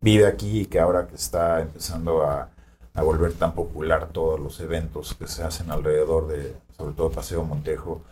[0.00, 2.50] vive aquí y que ahora que está empezando a,
[2.94, 7.44] a volver tan popular todos los eventos que se hacen alrededor de, sobre todo Paseo
[7.44, 8.02] Montejo,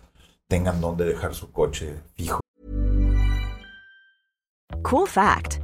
[0.47, 2.41] tengan donde dejar su coche fijo.
[4.83, 5.64] Cool fact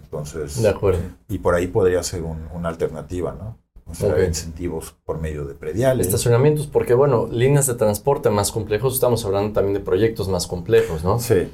[0.11, 0.99] Entonces, De acuerdo.
[1.29, 3.57] y por ahí podría ser un- una alternativa, ¿no?
[3.89, 6.07] O sea, incentivos por medio de prediales.
[6.07, 11.03] Estacionamientos, porque bueno, líneas de transporte más complejos, estamos hablando también de proyectos más complejos,
[11.03, 11.19] ¿no?
[11.19, 11.49] Sí.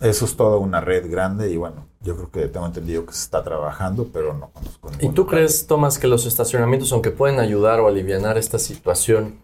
[0.00, 3.22] Eso es toda una red grande y bueno, yo creo que tengo entendido que se
[3.22, 7.80] está trabajando, pero no conozco ¿Y tú crees, Tomás, que los estacionamientos, aunque pueden ayudar
[7.80, 9.36] o aliviar esta situación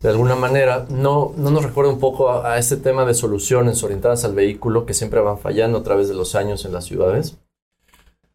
[0.00, 3.82] de alguna manera, no, no nos recuerda un poco a, a este tema de soluciones
[3.82, 7.38] orientadas al vehículo que siempre van fallando a través de los años en las ciudades?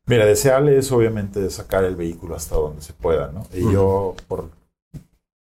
[0.10, 3.46] Mira, deseable es obviamente sacar el vehículo hasta donde se pueda, ¿no?
[3.54, 4.50] Y yo, por,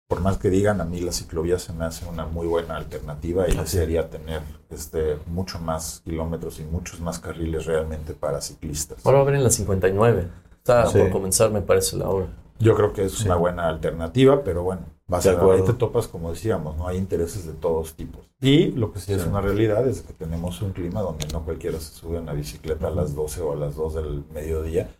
[0.06, 3.48] por más que digan, a mí la ciclovía se me hace una muy buena alternativa
[3.48, 8.98] y Así desearía tener este, mucho más kilómetros y muchos más carriles realmente para ciclistas.
[9.06, 10.28] Ahora va a haber en la 59.
[10.58, 10.98] Está Sí.
[10.98, 12.26] por comenzar, me parece, la obra.
[12.58, 13.24] Yo creo que es Sí.
[13.24, 15.52] una buena alternativa, pero bueno, va a De acuerdo.
[15.52, 18.28] ahí te topas, como decíamos, no hay intereses de todos tipos.
[18.40, 19.28] Y lo que sí, es Sí.
[19.28, 22.88] una realidad es que tenemos un clima donde no cualquiera se sube a una bicicleta
[22.88, 24.90] a las 12 o a las 2 del mediodía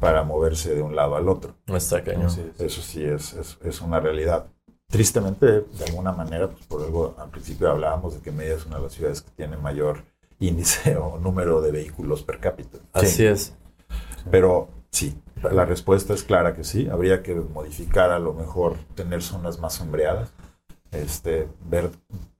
[0.00, 1.54] para moverse de un lado al otro.
[1.66, 2.30] No está cañón.
[2.58, 4.46] Eso sí es, es, es una realidad.
[4.88, 8.76] Tristemente, de alguna manera, pues por algo al principio hablábamos de que Mérida es una
[8.76, 10.04] de las ciudades que tiene mayor
[10.40, 12.78] índice o número de vehículos per cápita.
[12.94, 13.54] Así es.
[14.30, 15.14] Pero sí,
[15.52, 16.88] la respuesta es clara que sí.
[16.88, 20.30] Habría que modificar a lo mejor, tener zonas más sombreadas,
[20.92, 21.90] este, ver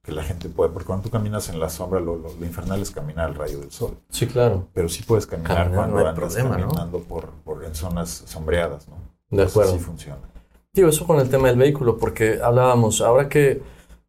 [0.03, 2.81] que la gente puede, porque cuando tú caminas en la sombra, lo, lo- lo infernal
[2.81, 3.97] es caminar al rayo del sol.
[4.09, 4.67] Sí, claro.
[4.73, 6.69] Pero sí puedes caminar, Caminar, cuando no hay andas problema, ¿no?
[6.69, 8.97] caminando por, por- en zonas sombreadas, ¿no?
[9.31, 9.73] De acuerdo.
[9.73, 10.21] sí funciona.
[10.73, 13.61] Digo, eso con el tema del vehículo, porque hablábamos, ahora que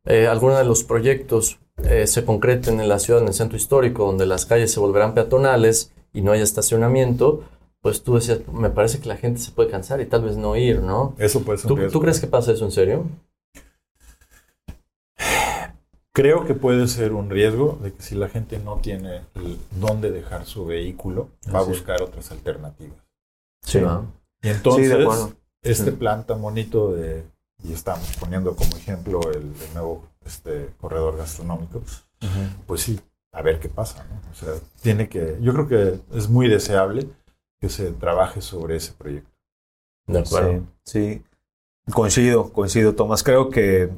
[0.05, 4.05] eh, algunos de los proyectos eh, se concreten en la ciudad, en el centro histórico,
[4.05, 7.43] donde las calles se volverán peatonales y no haya estacionamiento,
[7.81, 10.55] pues tú decías, me parece que la gente se puede cansar y tal vez no
[10.55, 11.15] ir, ¿no?
[11.17, 13.05] Eso puede ser un ¿Tú, crees que pasa eso en serio?
[16.11, 20.11] Creo que puede ser un riesgo de que si la gente no tiene el- dónde
[20.11, 22.97] dejar su vehículo, va a buscar otras alternativas.
[23.61, 23.79] Sí.
[23.79, 24.11] ¿no?
[24.41, 24.97] Y entonces,
[25.61, 25.97] este Sí.
[25.97, 27.23] plan tan bonito de,
[27.63, 31.81] y estamos poniendo como ejemplo el, el nuevo este, corredor gastronómico,
[32.67, 32.99] pues sí,
[33.31, 34.19] a ver qué pasa, ¿no?
[34.31, 37.07] O sea, tiene que, yo creo que es muy deseable
[37.59, 39.31] que se trabaje sobre ese proyecto.
[40.07, 40.63] De acuerdo.
[40.83, 41.23] Sí, sí.
[41.91, 43.23] Coincido, coincido, Tomás.
[43.23, 43.89] Creo que,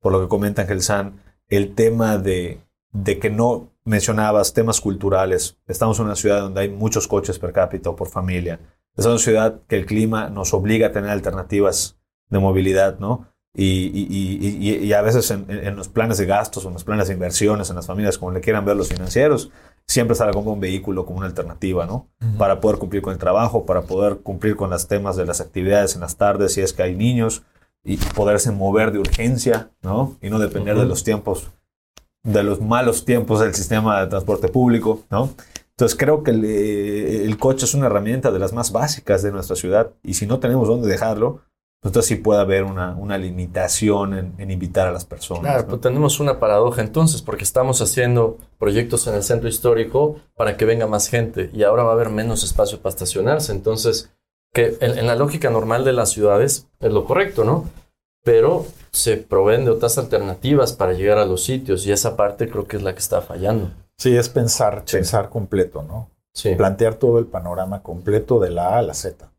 [0.00, 2.60] por lo que comenta Ángel San, el tema de,
[2.92, 5.58] de que no mencionabas temas culturales.
[5.66, 8.60] Estamos en una ciudad donde hay muchos coches per cápita o por familia.
[8.96, 11.98] Es una ciudad que el clima nos obliga a tener alternativas
[12.30, 13.28] de movilidad, ¿no?
[13.56, 16.82] Y, y, y, y a veces en, en, los planes de gastos o en los
[16.82, 19.50] planes de inversiones, en las familias, como le quieran ver los financieros,
[19.86, 22.08] siempre sale como un vehículo como una alternativa, ¿no?
[22.38, 25.94] Para poder cumplir con el trabajo, para poder cumplir con los temas de las actividades
[25.94, 27.42] en las tardes, si es que hay niños,
[27.84, 30.16] y poderse mover de urgencia, ¿no?
[30.22, 31.50] Y no depender de los tiempos,
[32.22, 35.30] de los malos tiempos del sistema de transporte público, ¿no?
[35.70, 39.56] Entonces creo que el, el coche es una herramienta de las más básicas de nuestra
[39.56, 41.40] ciudad y si no tenemos dónde dejarlo,
[41.84, 45.42] entonces sí puede haber una, una limitación en, en, invitar a las personas.
[45.42, 45.68] Claro, ¿no?
[45.68, 50.64] pues tenemos una paradoja entonces, porque estamos haciendo proyectos en el centro histórico para que
[50.64, 53.52] venga más gente y ahora va a haber menos espacio para estacionarse.
[53.52, 54.10] Entonces,
[54.54, 57.68] que en, en la lógica normal de las ciudades es lo correcto, ¿no?
[58.24, 62.66] Pero se proveen de otras alternativas para llegar a los sitios y esa parte creo
[62.66, 63.70] que es la que está fallando.
[63.98, 64.96] Sí, es pensar, sí.
[64.96, 66.08] pensar completo, ¿no?
[66.32, 66.54] Sí.
[66.54, 69.33] Plantear todo el panorama completo de la A a la Z.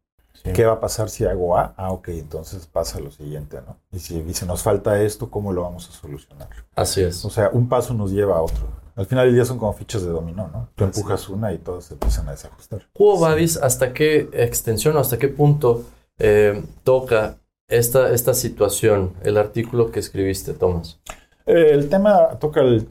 [0.45, 0.53] Sí.
[0.53, 1.73] ¿Qué va a pasar si hago A?
[1.75, 3.77] Ah, ok, entonces pasa lo siguiente, ¿no?
[3.91, 6.49] Y si, si nos falta esto, ¿cómo lo vamos a solucionar?
[6.75, 7.25] Así es.
[7.25, 8.67] O sea, un paso nos lleva a otro.
[8.95, 10.69] Al final del día son como fichas de dominó, ¿no?
[10.75, 11.31] Tú empujas sí.
[11.31, 12.87] una y todas se empiezan a desajustar.
[12.97, 15.83] Hugo Badis, ¿hasta qué extensión o hasta qué punto
[16.19, 20.99] eh, toca esta, esta situación, el artículo que escribiste, Tomás?
[21.45, 22.87] Eh, el tema toca el,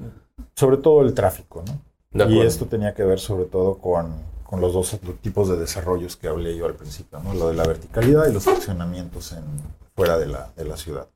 [0.54, 2.30] sobre todo el tráfico, ¿no?
[2.30, 6.28] Y esto tenía que ver sobre todo con con los dos tipos de desarrollos que
[6.28, 7.34] hablé yo al principio, ¿no?
[7.34, 9.42] Lo de la verticalidad y los fraccionamientos en,
[9.96, 11.08] fuera de la, de la ciudad.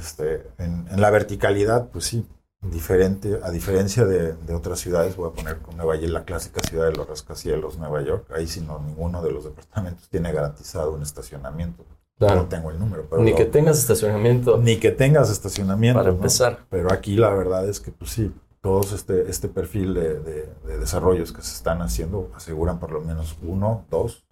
[0.00, 2.26] Este, en, en, la verticalidad, pues sí,
[2.62, 6.86] diferente, a diferencia de, de, otras ciudades, voy a poner Nueva York, la clásica ciudad
[6.86, 11.02] de los rascacielos, Nueva York, ahí sí no, ninguno de los departamentos tiene garantizado un
[11.02, 11.84] estacionamiento.
[12.18, 12.36] Claro.
[12.36, 13.06] No tengo el número.
[13.10, 14.56] Pero ni lo, que tengas estacionamiento.
[14.56, 15.98] Ni que tengas estacionamiento.
[15.98, 16.16] Para ¿no?
[16.16, 16.60] empezar.
[16.70, 20.78] Pero aquí la verdad es que, pues sí, todos este, este perfil de, de, de,
[20.78, 24.24] desarrollos que se están haciendo aseguran por lo menos uno, dos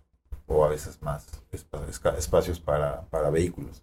[0.46, 3.82] o a veces más espacios para, para vehículos.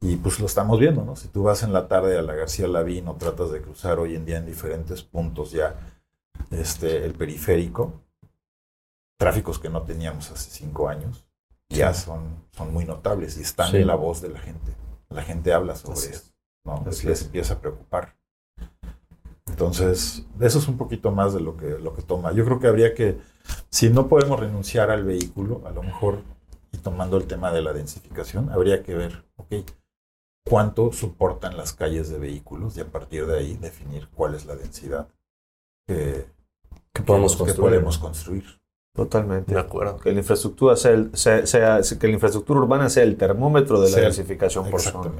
[0.00, 1.14] Y pues lo estamos viendo, ¿no?
[1.14, 4.16] Si tú vas en la tarde a la García Lavín o tratas de cruzar hoy
[4.16, 5.76] en día en diferentes puntos ya
[6.50, 8.02] este, el periférico,
[9.16, 11.24] tráficos que no teníamos hace cinco años,
[11.68, 13.76] ya son, son muy notables y están sí.
[13.76, 14.74] en la voz de la gente.
[15.08, 16.32] La gente habla sobre Así eso,
[16.64, 16.82] ¿no?
[16.84, 18.16] Les empieza a preocupar.
[19.46, 22.32] Entonces, eso es un poquito más de lo que, lo que toma.
[22.32, 23.18] Yo creo que habría que,
[23.70, 26.22] si no podemos renunciar al vehículo, a lo mejor,
[26.72, 29.54] y tomando el tema de la densificación, habría que ver, ok,
[30.44, 34.56] cuánto soportan las calles de vehículos y a partir de ahí definir cuál es la
[34.56, 35.08] densidad
[35.86, 36.26] que,
[36.92, 37.56] que podemos, que, construir.
[37.56, 38.61] que podemos construir.
[38.94, 39.54] Totalmente.
[39.54, 39.96] De acuerdo.
[39.98, 43.88] Que la infraestructura sea, el, sea, sea, que la infraestructura urbana sea el termómetro de
[43.88, 45.10] la Sea- densificación por zona.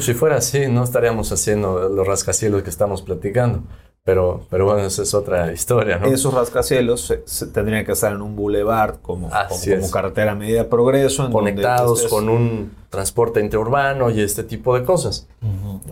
[0.00, 3.62] Si fuera así, no estaríamos haciendo los rascacielos que estamos platicando.
[4.02, 6.06] Pero, pero bueno, esa es otra historia, ¿no?
[6.06, 10.62] Esos rascacielos se- se tendrían que estar en un boulevard como, como, como carretera medida
[10.62, 11.26] de progreso.
[11.26, 15.28] En Conectados estés- con un transporte interurbano y este tipo de cosas.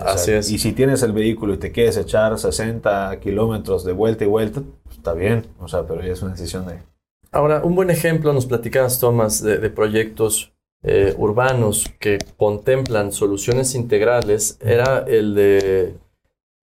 [0.00, 0.50] Así es.
[0.50, 4.62] Y si tienes el vehículo y te quieres echar 60 kilómetros de vuelta y vuelta,
[4.84, 5.46] pues está bien.
[5.60, 6.78] O sea, pero ya es una decisión de...
[7.30, 13.74] Ahora, un buen ejemplo, nos platicabas, Tomás, de, de proyectos eh, urbanos que contemplan soluciones
[13.74, 15.94] integrales, era el de,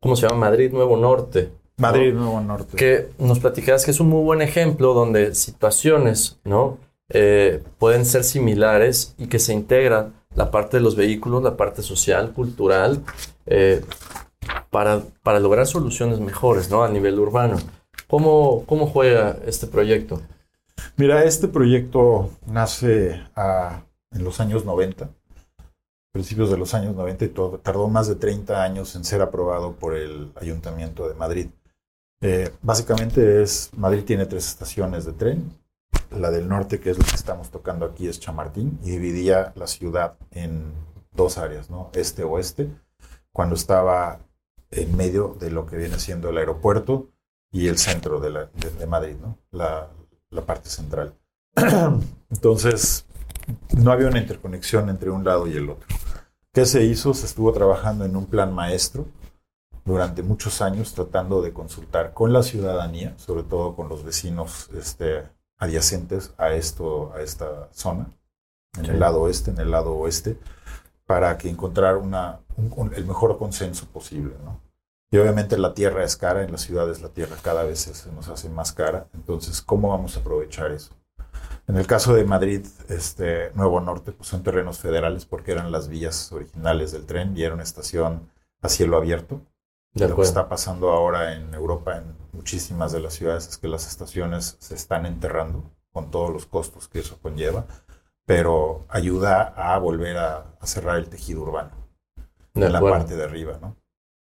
[0.01, 0.49] ¿cómo se llama?
[0.49, 1.51] Madrid Nuevo Norte.
[1.77, 1.81] ¿no?
[1.81, 2.77] Madrid, Nuevo Norte.
[2.77, 6.77] Que nos platicabas que es un muy buen ejemplo donde situaciones, ¿no?
[7.09, 11.83] Eh, pueden ser similares y que se integra la parte de los vehículos, la parte
[11.83, 13.03] social, cultural,
[13.45, 13.81] eh,
[14.71, 16.83] para, para lograr soluciones mejores, ¿no?
[16.83, 17.57] A nivel urbano.
[18.07, 20.21] ¿Cómo, cómo juega este proyecto?
[20.97, 25.09] Mira, este proyecto nace a- en los años 90,
[26.13, 29.73] principios de los años 90, y todo- tardó más de 30 años en ser aprobado
[29.73, 31.47] por el Ayuntamiento de Madrid.
[32.21, 35.51] Eh, básicamente es, Madrid tiene tres estaciones de tren.
[36.11, 39.67] La del norte, que es la que estamos tocando aquí, es Chamartín, y dividía la
[39.67, 40.71] ciudad en
[41.11, 41.89] dos áreas, ¿no?
[41.93, 42.69] Este-oeste,
[43.33, 44.19] cuando estaba
[44.71, 47.09] en medio de lo que viene siendo el aeropuerto
[47.51, 49.37] y el centro de, la- de- de Madrid, ¿no?
[49.51, 49.89] La,
[50.35, 51.13] la parte central.
[52.29, 53.05] Entonces,
[53.77, 55.87] no había una interconexión entre un lado y el otro.
[56.53, 57.13] ¿Qué se hizo?
[57.13, 59.05] Se estuvo trabajando en un plan maestro
[59.83, 65.23] durante muchos años tratando de consultar con la ciudadanía, sobre todo con los vecinos este,
[65.57, 68.07] adyacentes a, esto, a esta zona,
[68.77, 68.91] en Sí.
[68.91, 70.39] el lado oeste, en el lado oeste,
[71.05, 74.33] para que encontrar una, un- un- el mejor consenso posible.
[74.43, 74.59] ¿no?
[75.15, 78.27] Y obviamente la tierra es cara, en las ciudades la tierra cada vez se nos
[78.27, 80.93] hace más cara, entonces, ¿cómo vamos a aprovechar eso?
[81.69, 85.87] En el caso de Madrid, este, Nuevo Norte, pues son terrenos federales porque eran las
[85.87, 88.29] vías originales del tren y era una estación
[88.61, 89.39] a cielo abierto.
[89.93, 93.69] De Lo que está pasando ahora en Europa, en muchísimas de las ciudades, es que
[93.69, 97.67] las estaciones se están enterrando con todos los costos que eso conlleva,
[98.25, 101.71] pero ayuda a volver a, a cerrar el tejido urbano
[102.53, 103.77] De en la parte de arriba, ¿no?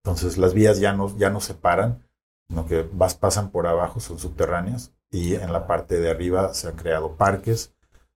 [0.05, 2.03] Entonces las vías ya no, ya no se paran,
[2.49, 6.69] sino que vas, pasan por abajo, son subterráneas, y en la parte de arriba se
[6.69, 7.75] han creado parques,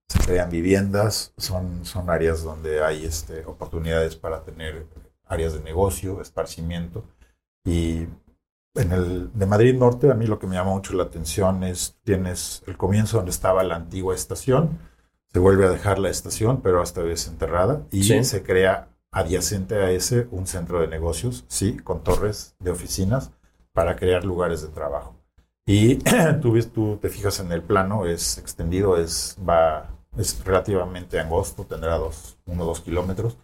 [0.08, 4.86] se crean viviendas, son, son áreas donde hay este, oportunidades para tener
[5.26, 7.04] áreas de negocio, esparcimiento.
[7.64, 8.06] Y
[8.74, 11.96] en el de Madrid Norte, a mí lo que me llama mucho la atención es,
[12.04, 14.78] tienes el comienzo donde estaba la antigua estación,
[15.32, 18.22] se vuelve a dejar la estación, pero esta vez enterrada, y Sí.
[18.24, 23.30] se crea adyacente a ese un centro de negocios, sí, con torres de oficinas
[23.72, 25.16] para crear lugares de trabajo.
[25.64, 25.96] Y
[26.42, 31.64] tú, ves, tú te fijas en el plano, es extendido, es, va, es relativamente angosto,
[31.64, 33.38] tendrá dos, uno o dos kilómetros,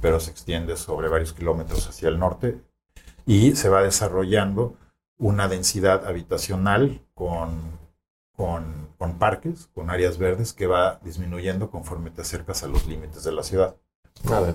[0.00, 2.62] pero se extiende sobre varios kilómetros hacia el norte
[3.26, 4.76] y se va desarrollando
[5.18, 7.78] una densidad habitacional con,
[8.34, 13.24] con, con parques, con áreas verdes que va disminuyendo conforme te acercas a los límites
[13.24, 13.76] de la ciudad.
[14.24, 14.54] Acuerdo.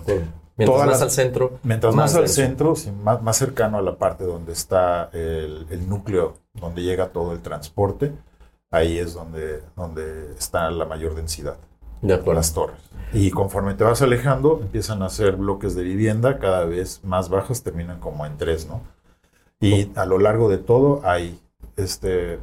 [0.56, 4.24] Mientras más al centro, Mientras más, al centro, sí, más, más cercano a la parte
[4.24, 8.12] donde está el, el núcleo, donde llega todo el transporte,
[8.70, 11.58] ahí es donde, donde está la mayor densidad,
[12.02, 12.34] De acuerdo.
[12.34, 12.78] las torres.
[13.14, 17.64] Y conforme te vas alejando, empiezan a hacer bloques de vivienda cada vez más bajos,
[17.64, 18.82] terminan como en tres, ¿no?
[19.60, 21.40] Y a lo largo de todo hay
[21.78, 22.38] este,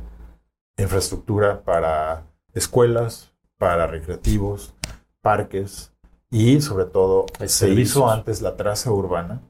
[0.78, 4.74] infraestructura para escuelas, para recreativos,
[5.20, 5.92] parques
[6.30, 7.88] y sobre todo se servicios.
[7.90, 9.42] hizo antes la traza urbana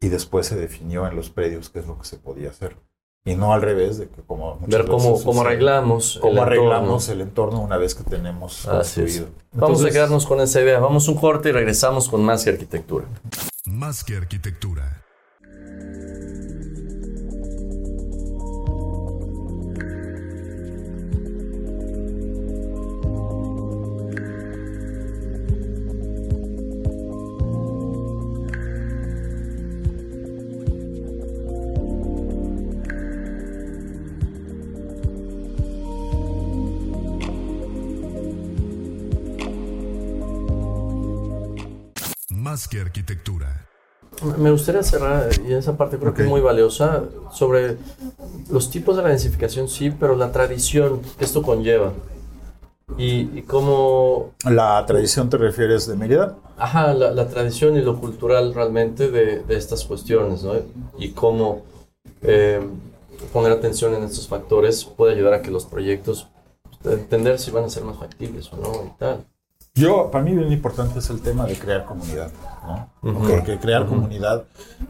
[0.00, 2.76] y después se definió en los predios qué es lo que se podía hacer.
[3.24, 6.16] Y no al revés de que como muchas Ver cómo, veces cómo arreglamos.
[6.16, 7.12] el cómo arreglamos entorno.
[7.22, 9.26] el entorno una vez que tenemos Así construido.
[9.26, 10.80] Vamos a Entonces, quedarnos con esa idea.
[10.80, 13.06] Vamos a un corte y regresamos con más que arquitectura.
[13.64, 15.01] Más que arquitectura.
[42.52, 43.66] Más que arquitectura.
[44.36, 47.78] Me gustaría cerrar, y esa parte creo que es muy valiosa, sobre
[48.50, 51.94] los tipos de la densificación, sí, pero la tradición que esto conlleva.
[52.98, 56.36] Y, y cómo, ¿La tradición te refieres de Mérida?
[56.58, 60.52] ajá, la, la tradición y lo cultural realmente de, de estas cuestiones, ¿no?
[60.98, 61.62] Y cómo
[62.20, 62.60] eh,
[63.32, 66.28] poner atención en estos factores puede ayudar a que los proyectos,
[66.82, 69.24] pues, entender si van a ser más factibles o no y tal.
[69.74, 72.30] Yo, para mí bien importante es el tema de crear comunidad,
[72.66, 72.90] ¿no?
[73.00, 74.44] Porque crear comunidad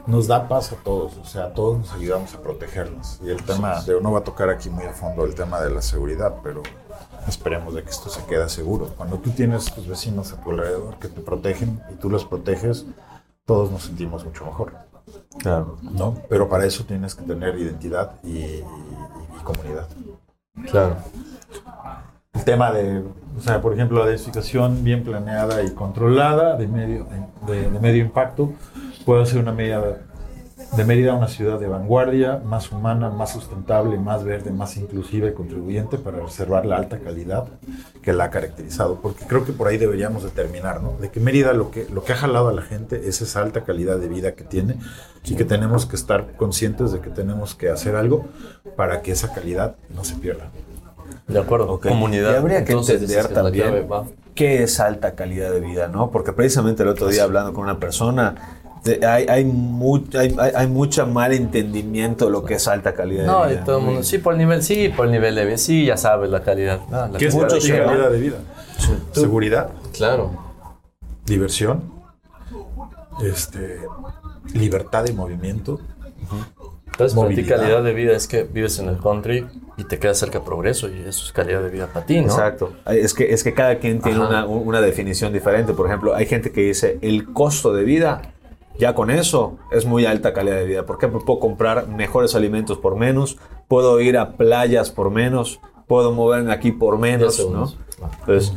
[0.07, 3.19] nos da paz a todos, o sea, todos nos ayudamos a protegernos.
[3.23, 5.69] Y el tema, de, no va a tocar aquí muy a fondo el tema de
[5.69, 6.61] la seguridad, pero
[7.29, 8.87] esperemos de que esto se quede seguro.
[8.97, 12.85] Cuando tú tienes tus vecinos a tu alrededor que te protegen y tú los proteges,
[13.45, 14.73] todos nos sentimos mucho mejor,
[15.39, 15.77] Claro.
[15.81, 16.15] ¿no?
[16.27, 19.87] Pero para eso tienes que tener identidad y, y- y comunidad.
[20.69, 20.97] Claro.
[22.33, 23.03] El tema de,
[23.37, 27.07] o sea, por ejemplo, la densificación bien planeada y controlada de medio,
[27.47, 28.53] de, de medio impacto
[29.05, 29.97] puede ser una medida
[30.75, 35.33] de Mérida una ciudad de vanguardia, más humana, más sustentable, más verde, más inclusiva y
[35.33, 37.45] contribuyente para reservar la alta calidad
[38.01, 38.99] que la ha caracterizado.
[38.99, 40.93] Porque creo que por ahí deberíamos determinar, ¿no?
[40.99, 43.63] De que Mérida lo que, lo que ha jalado a la gente es esa alta
[43.63, 44.77] calidad de vida que tiene
[45.23, 48.25] y que tenemos que estar conscientes de que tenemos que hacer algo
[48.75, 50.49] para que esa calidad no se pierda.
[51.27, 51.79] De acuerdo.
[51.79, 52.33] Comunidad.
[52.33, 56.11] Y habría que Entonces, entender que también clave qué es alta calidad de vida, ¿no?
[56.11, 60.51] Porque precisamente el otro día hablando con una persona, de- hay, hay, mu- hay, hay-
[60.55, 63.63] hay mucho mal entendimiento de lo que es alta calidad No, de vida.
[63.63, 65.95] todo el mundo, sí, por el nivel, sí, por el nivel de vida, sí, ya
[65.95, 66.79] sabes la calidad.
[66.91, 67.85] Ah, la ¿Qué es calidad mucho de vida.
[67.85, 68.37] calidad de vida?
[69.13, 70.31] Seguridad, Claro,
[71.25, 71.83] diversión,
[73.23, 73.79] este,
[74.53, 75.79] libertad de movimiento.
[76.87, 79.45] entonces para ti calidad de vida es que vives en el country
[79.77, 82.27] y te quedas cerca de progreso y eso es calidad de vida para ti, ¿no?
[82.27, 82.73] Exacto.
[82.85, 85.73] Es que, es que cada quien tiene una, una definición diferente.
[85.73, 88.21] Por ejemplo, hay gente que dice el costo de vida,
[88.77, 90.85] ya con eso es muy alta calidad de vida.
[90.85, 96.53] Porque puedo comprar mejores alimentos por menos, puedo ir a playas por menos, puedo moverme
[96.53, 97.73] aquí por menos, ¿no?
[98.19, 98.53] Entonces,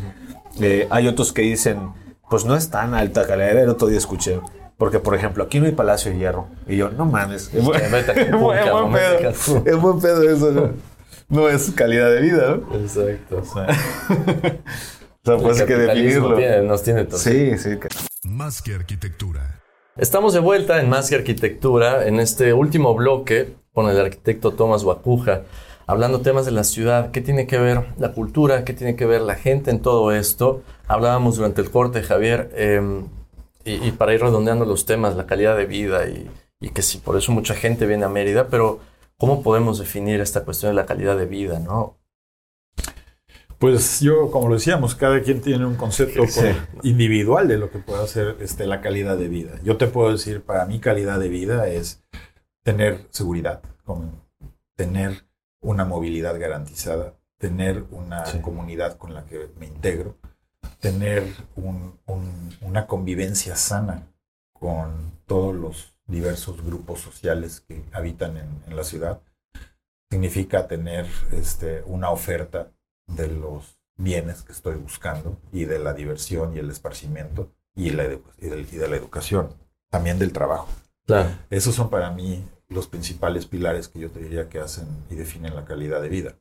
[0.61, 1.93] eh, hay otros que dicen,
[2.29, 3.63] pues no es tan alta calidad de vida.
[3.65, 4.41] El otro día escuché.
[4.79, 6.49] Porque, por ejemplo, aquí no hay Palacio de Hierro.
[6.67, 7.51] Y yo, no mames.
[7.55, 9.31] Es buen, pedo.
[9.65, 10.53] Es buen pedo eso.
[10.53, 10.96] ¿no?
[11.29, 12.77] No es calidad de vida, ¿no?
[12.77, 13.39] Exacto.
[13.39, 13.67] O sea,
[15.23, 16.37] pues hay que definirlo.
[16.37, 17.19] tiene- nos tiene todo.
[17.19, 17.79] Sí, sí.
[17.79, 17.89] que-
[18.25, 19.61] Más que arquitectura.
[19.97, 24.85] Estamos de vuelta en Más que Arquitectura, en este último bloque con el arquitecto Tomás
[24.85, 25.43] Guacuja,
[25.87, 29.23] hablando temas de la ciudad, qué tiene que ver la cultura, qué tiene que ver
[29.23, 30.63] la gente en todo esto.
[30.87, 32.83] Hablábamos durante el corte, Javier, eh,
[33.65, 36.99] y, y para ir redondeando los temas, la calidad de vida y, y que sí,
[36.99, 38.81] por eso mucha gente viene a Mérida, pero
[39.19, 41.97] ¿cómo podemos definir esta cuestión de la calidad de vida, no?
[43.59, 46.43] Pues yo, como lo decíamos, cada quien tiene un concepto Sí.
[46.83, 49.53] individual de lo que puede ser este, la calidad de vida.
[49.65, 52.05] Yo te puedo decir, para mí calidad de vida es
[52.63, 54.13] tener seguridad, como
[54.77, 55.25] tener
[55.63, 58.41] una movilidad garantizada, tener una Sí.
[58.41, 60.19] comunidad con la que me integro,
[60.81, 64.07] tener un- un- una convivencia sana
[64.53, 69.21] con todos los diversos grupos sociales que habitan en, en la ciudad.
[70.11, 72.73] Significa tener este, una oferta
[73.07, 78.05] de los bienes que estoy buscando y de la diversión y el esparcimiento y, la
[78.05, 79.55] y del- y de la educación,
[79.91, 80.69] también del trabajo.
[81.07, 81.31] Claro.
[81.51, 85.55] Esos son para mí los principales pilares que yo te diría que hacen y definen
[85.55, 86.37] la calidad de vida.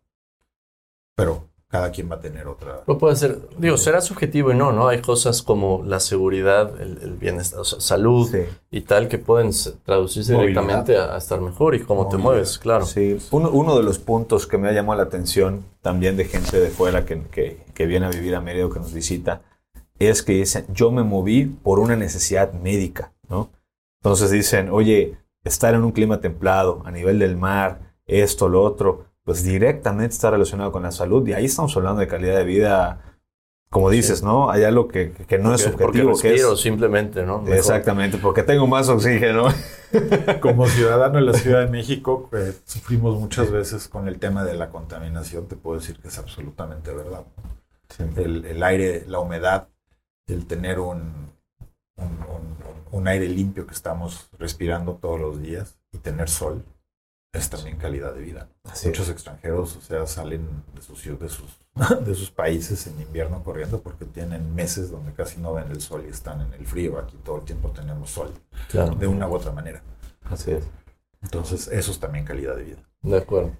[1.16, 2.84] Pero cada quien va a tener otra.
[2.88, 4.88] No puede ser, digo, será subjetivo y no, ¿no?
[4.88, 8.44] Hay cosas como la seguridad, el, el bienestar, o sea, salud Sí.
[8.72, 9.52] y tal que pueden
[9.84, 10.62] traducirse Movilidad.
[10.62, 12.86] directamente a, a estar mejor y cómo te mueves, claro.
[12.86, 16.60] Sí, uno, uno de los puntos que me ha llamado la atención también de gente
[16.60, 19.42] de fuera que, que- que viene a vivir a Mérida o que nos visita
[20.00, 23.50] es que dicen, yo me moví por una necesidad médica, ¿no?
[24.02, 29.06] Entonces dicen, oye, estar en un clima templado, a nivel del mar, esto, lo otro,
[29.26, 33.02] pues directamente está relacionado con la salud y ahí estamos hablando de calidad de vida,
[33.70, 34.50] como dices, ¿no?
[34.52, 36.60] Hay algo que, que no es Porque- porque subjetivo, que respiro es...
[36.62, 37.40] simplemente, ¿no?
[37.42, 37.58] Mejor.
[37.58, 39.48] Exactamente, porque tengo más oxígeno.
[40.42, 44.54] Como ciudadano de la Ciudad de México, eh, sufrimos muchas veces con el tema de
[44.54, 45.48] la contaminación.
[45.48, 47.24] Te puedo decir que es absolutamente verdad.
[48.18, 49.70] El, el aire, la humedad,
[50.28, 51.32] el tener un,
[51.98, 52.56] un, un-
[52.92, 56.64] un aire limpio que estamos respirando todos los días y tener sol
[57.36, 58.50] es también calidad de vida.
[58.64, 61.60] Así Muchos extranjeros, o sea, salen de sus, de, sus,
[62.06, 66.04] de sus países en invierno corriendo porque tienen meses donde casi no ven el sol
[66.06, 66.98] y están en el frío.
[67.00, 68.32] Aquí todo el tiempo tenemos sol,
[68.70, 69.82] Claro, de una u otra manera.
[70.30, 70.64] Así es.
[71.22, 72.78] Entonces, eso es también calidad de vida.
[73.02, 73.52] de acuerdo.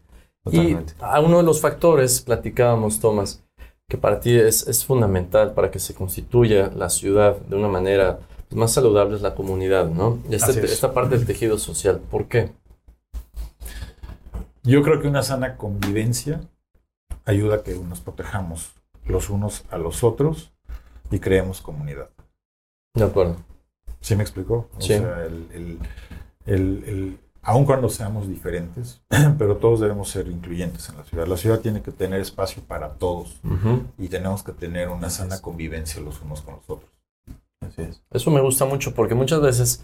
[0.44, 0.94] Totalmente.
[1.00, 3.44] Y a uno de los factores, platicábamos, Tomás,
[3.90, 8.20] que para ti es, es fundamental para que se constituya la ciudad de una manera
[8.52, 10.20] más saludable es la comunidad, ¿no?
[10.30, 10.72] Y este- es.
[10.72, 12.52] esta parte del tejido social, ¿por qué?
[14.66, 16.42] Yo creo que una sana convivencia
[17.26, 18.74] ayuda a que nos protejamos
[19.06, 20.52] los unos a los otros
[21.12, 22.10] y creemos comunidad.
[22.94, 23.38] De acuerdo.
[24.02, 24.70] ¿Sí me explicó?
[24.78, 24.88] O Sí.
[24.90, 25.80] sea, el, el-
[26.46, 29.02] el- el- aun cuando seamos diferentes,
[29.38, 31.28] pero todos debemos ser incluyentes en la ciudad.
[31.28, 33.84] La ciudad tiene que tener espacio para todos Ujú.
[33.98, 36.90] y tenemos que tener una sana convivencia los unos con los otros.
[37.62, 38.02] Así es.
[38.12, 39.84] Eso me gusta mucho porque muchas veces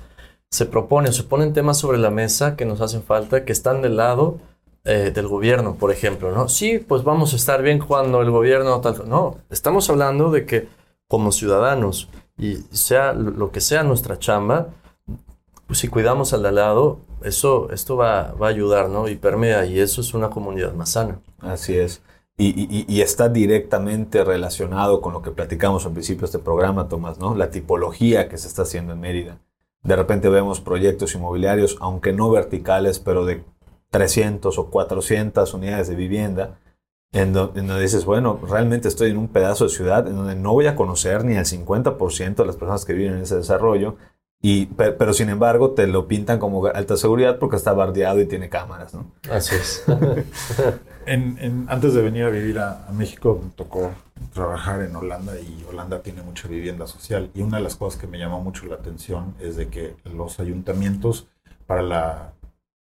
[0.50, 3.98] se propone, se ponen temas sobre la mesa que nos hacen falta, que están del
[3.98, 4.40] lado
[4.84, 6.48] eh, del gobierno, por ejemplo, ¿no?
[6.48, 9.08] Sí, pues vamos a estar bien cuando el gobierno tal.
[9.08, 10.68] No, estamos hablando de que
[11.08, 14.70] como ciudadanos y sea lo que sea nuestra chamba,
[15.68, 19.08] pues si cuidamos al lado, eso, esto va, va a ayudar, ¿no?
[19.08, 21.20] Y permea, y eso es una comunidad más sana.
[21.40, 22.02] Así es.
[22.38, 26.88] Y, y- y está directamente relacionado con lo que platicamos al principio de este programa,
[26.88, 27.36] Tomás, ¿no?
[27.36, 29.38] La tipología que se está haciendo en Mérida.
[29.84, 33.44] De repente vemos proyectos inmobiliarios, aunque no verticales, pero de
[33.92, 36.58] 300 o 400 unidades de vivienda,
[37.14, 40.36] en, do- en donde dices, bueno, realmente estoy en un pedazo de ciudad en donde
[40.36, 43.98] no voy a conocer ni al 50% de las personas que viven en ese desarrollo,
[44.44, 48.26] y, pe- pero sin embargo te lo pintan como alta seguridad porque está bardeado y
[48.26, 49.06] tiene cámaras, ¿no?
[49.30, 49.84] Así es.
[51.08, 53.90] En- en- antes de venir a vivir a, a México, me tocó
[54.34, 57.32] trabajar en Holanda y Holanda tiene mucha vivienda social.
[57.34, 60.40] Y una de las cosas que me llamó mucho la atención es de que los
[60.40, 61.28] ayuntamientos
[61.66, 62.34] para la,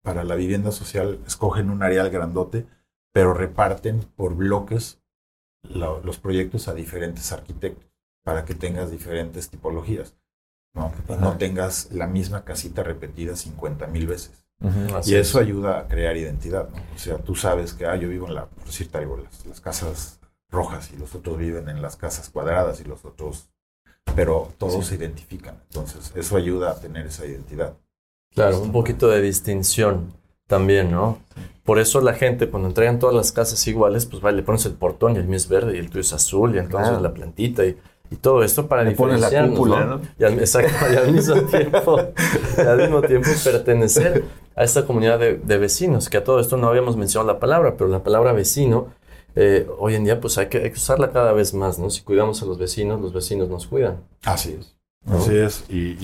[0.06, 2.64] para la vivienda social escogen un areal grandote,
[3.12, 5.00] pero reparten por bloques
[5.64, 7.90] lo- los proyectos a diferentes arquitectos
[8.24, 10.14] para que tengas diferentes tipologías.
[10.74, 10.92] ¿no?
[11.08, 14.46] Y no tengas la misma casita repetida 50 mil veces.
[15.08, 15.28] Y es.
[15.28, 16.76] eso ayuda a crear identidad, ¿no?
[16.94, 19.60] O sea, tú sabes que, ah, yo vivo en la, por decirte algo, las, las
[19.60, 23.48] casas rojas y los otros viven en las casas cuadradas y los otros,
[24.14, 25.56] pero todos se identifican.
[25.64, 27.76] Entonces, eso ayuda a tener esa identidad.
[28.36, 30.12] Claro, un poquito de distinción
[30.46, 31.18] también, ¿no?
[31.64, 34.74] Por eso la gente, cuando entregan todas las casas iguales, pues vale, le pones el
[34.74, 37.02] portón y el mío es verde y el tuyo es azul y entonces Claro.
[37.02, 37.76] la plantita y,
[38.10, 39.96] y todo esto para Le pones la diferenciarnos, cúpula, ¿no?
[39.96, 40.02] ¿no?
[40.18, 41.98] Y al, exacto, y al mismo tiempo,
[42.58, 44.24] al mismo tiempo pertenecer.
[44.54, 47.88] a esta comunidad de, vecinos, que a todo esto no habíamos mencionado la palabra, pero
[47.88, 48.88] la palabra vecino,
[49.34, 51.90] eh, hoy en día pues hay que, usarla cada vez más, ¿no?
[51.90, 53.98] Si cuidamos a los vecinos, los vecinos nos cuidan.
[54.24, 54.76] Así es.
[55.10, 55.64] Así es.
[55.68, 55.96] Y,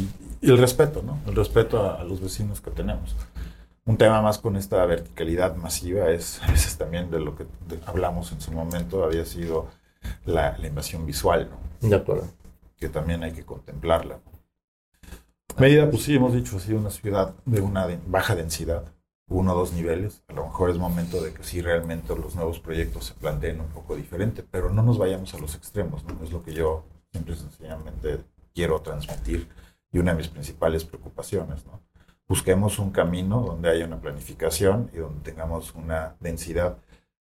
[0.51, 1.21] el respeto, ¿no?
[1.27, 3.15] El respeto a, los vecinos que tenemos.
[3.85, 7.47] Un tema más con esta verticalidad masiva es a veces también de lo que
[7.87, 9.69] hablamos en su momento, había sido
[10.25, 11.89] la, la invasión visual, ¿no?
[11.89, 12.29] De acuerdo.
[12.77, 14.19] Que también hay que contemplarla.
[15.59, 18.85] Medida, pues sí, hemos dicho, ha sido una ciudad de una baja densidad,
[19.29, 20.23] uno o dos niveles.
[20.29, 23.69] A lo mejor es momento de que sí realmente los nuevos proyectos se planteen un
[23.69, 26.25] poco diferente, pero no nos vayamos a los extremos, ¿no?
[26.25, 28.21] Es lo que yo siempre sencillamente
[28.55, 29.49] quiero transmitir
[29.93, 31.81] y una de mis principales preocupaciones, ¿no?
[32.29, 36.79] Busquemos un camino donde haya una planificación y donde tengamos una densidad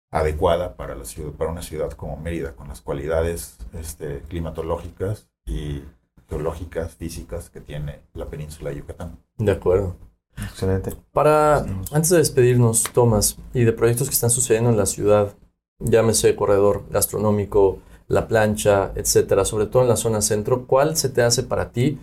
[0.10, 5.84] adecuada para, la ciudad, para una ciudad como Mérida, con las cualidades este, climatológicas y
[6.28, 9.20] geológicas, físicas que tiene la península de Yucatán.
[9.38, 9.96] De acuerdo.
[10.38, 10.94] Excelente.
[11.12, 11.60] Para,
[11.92, 15.36] antes de despedirnos, Tomás, y de proyectos que están sucediendo en la ciudad,
[15.80, 21.22] llámese corredor gastronómico, la plancha, etcétera, sobre todo en la zona centro, ¿cuál se te
[21.22, 22.00] hace para ti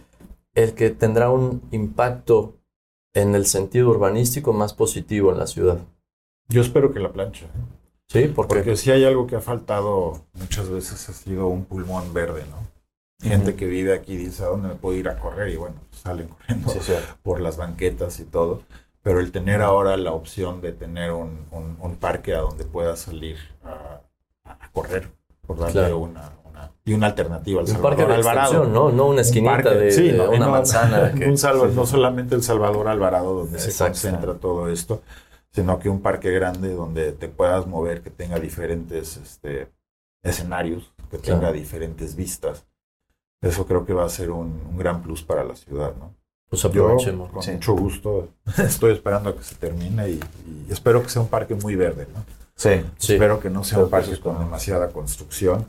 [0.54, 2.56] el que tendrá un impacto
[3.14, 5.78] en el sentido urbanístico más positivo en la ciudad?
[6.48, 7.46] Yo espero que la plancha.
[7.46, 7.82] ¿eh?
[8.08, 12.44] Sí, porque si hay algo que ha faltado muchas veces ha sido un pulmón verde,
[12.50, 12.70] ¿no?
[13.26, 15.48] Gente que vive aquí dice, ¿a dónde me puedo ir a correr?
[15.48, 16.72] Y bueno, salen corriendo
[17.22, 18.62] por las banquetas y todo.
[19.02, 23.38] Pero el tener ahora la opción de tener un, un, parque a donde pueda salir
[23.64, 24.00] a,
[24.72, 25.10] correr,
[25.46, 26.32] por darle una,
[26.84, 28.64] y una alternativa al Salvador parque de Alvarado.
[28.64, 28.90] ¿no?
[28.90, 31.12] No una esquinita de, una manzana.
[31.14, 35.02] un no solamente el Salvador Alvarado donde se concentra todo esto,
[35.50, 39.68] sino que un parque grande donde te puedas mover, que tenga diferentes este,
[40.22, 42.64] escenarios, que tenga diferentes vistas
[43.42, 46.14] eso creo que va a ser un, gran plus para la ciudad, ¿no?
[46.48, 47.30] Pues aprovechemos.
[47.30, 50.20] con mucho gusto estoy esperando a que se termine y,
[50.70, 52.24] espero que sea un parque muy verde, ¿no?
[52.54, 52.84] Sí.
[53.12, 55.66] Espero que no sea un parque con demasiada construcción,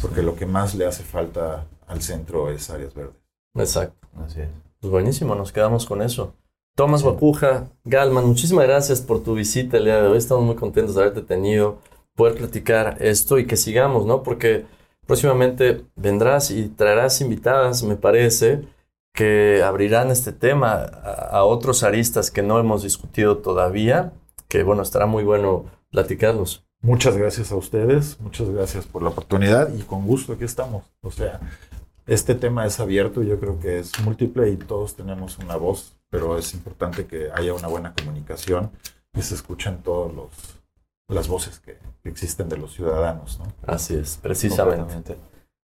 [0.00, 3.16] porque lo que más le hace falta al centro es áreas verdes.
[3.54, 4.06] Exacto.
[4.24, 4.48] Así es.
[4.80, 6.34] Pues buenísimo, nos quedamos con eso.
[6.74, 10.18] Tomás Bacuja, Galman, muchísimas gracias por tu visita el día de hoy.
[10.18, 11.78] Estamos muy contentos de haberte tenido,
[12.14, 14.22] poder platicar esto y que sigamos, ¿no?
[14.22, 14.66] Porque
[15.06, 18.62] Próximamente vendrás y traerás invitadas, me parece,
[19.14, 24.12] que abrirán este tema a, otros aristas que no hemos discutido todavía,
[24.48, 26.65] que bueno, estará muy bueno platicarlos.
[26.82, 30.84] Muchas gracias a ustedes, muchas gracias por la oportunidad y con gusto aquí estamos.
[31.00, 31.40] O sea,
[32.06, 36.38] este tema es abierto, yo creo que es múltiple y todos tenemos una voz, pero
[36.38, 38.70] es importante que haya una buena comunicación
[39.14, 40.30] y se escuchen todos los,
[41.08, 43.40] las voces que, existen de los ciudadanos.
[43.40, 43.52] ¿no?
[43.66, 45.16] Así es, precisamente.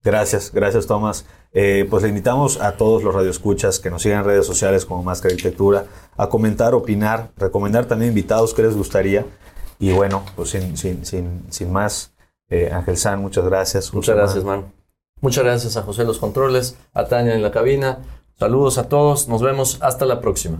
[0.02, 1.26] Gracias, gracias Tomás.
[1.52, 5.04] Eh, pues le invitamos a todos los radioescuchas que nos sigan en redes sociales como
[5.04, 5.86] Más que Arquitectura
[6.16, 9.26] a comentar, opinar, recomendar también invitados que les gustaría.
[9.80, 12.12] Y bueno, pues sin, sin, sin, sin más,
[12.50, 13.94] eh, Ángel San, muchas gracias.
[13.94, 14.74] Muchas gracias, man.
[15.22, 18.00] Muchas gracias a José Los Controles, a Tania en la cabina.
[18.38, 20.60] Saludos a todos, nos vemos hasta la próxima.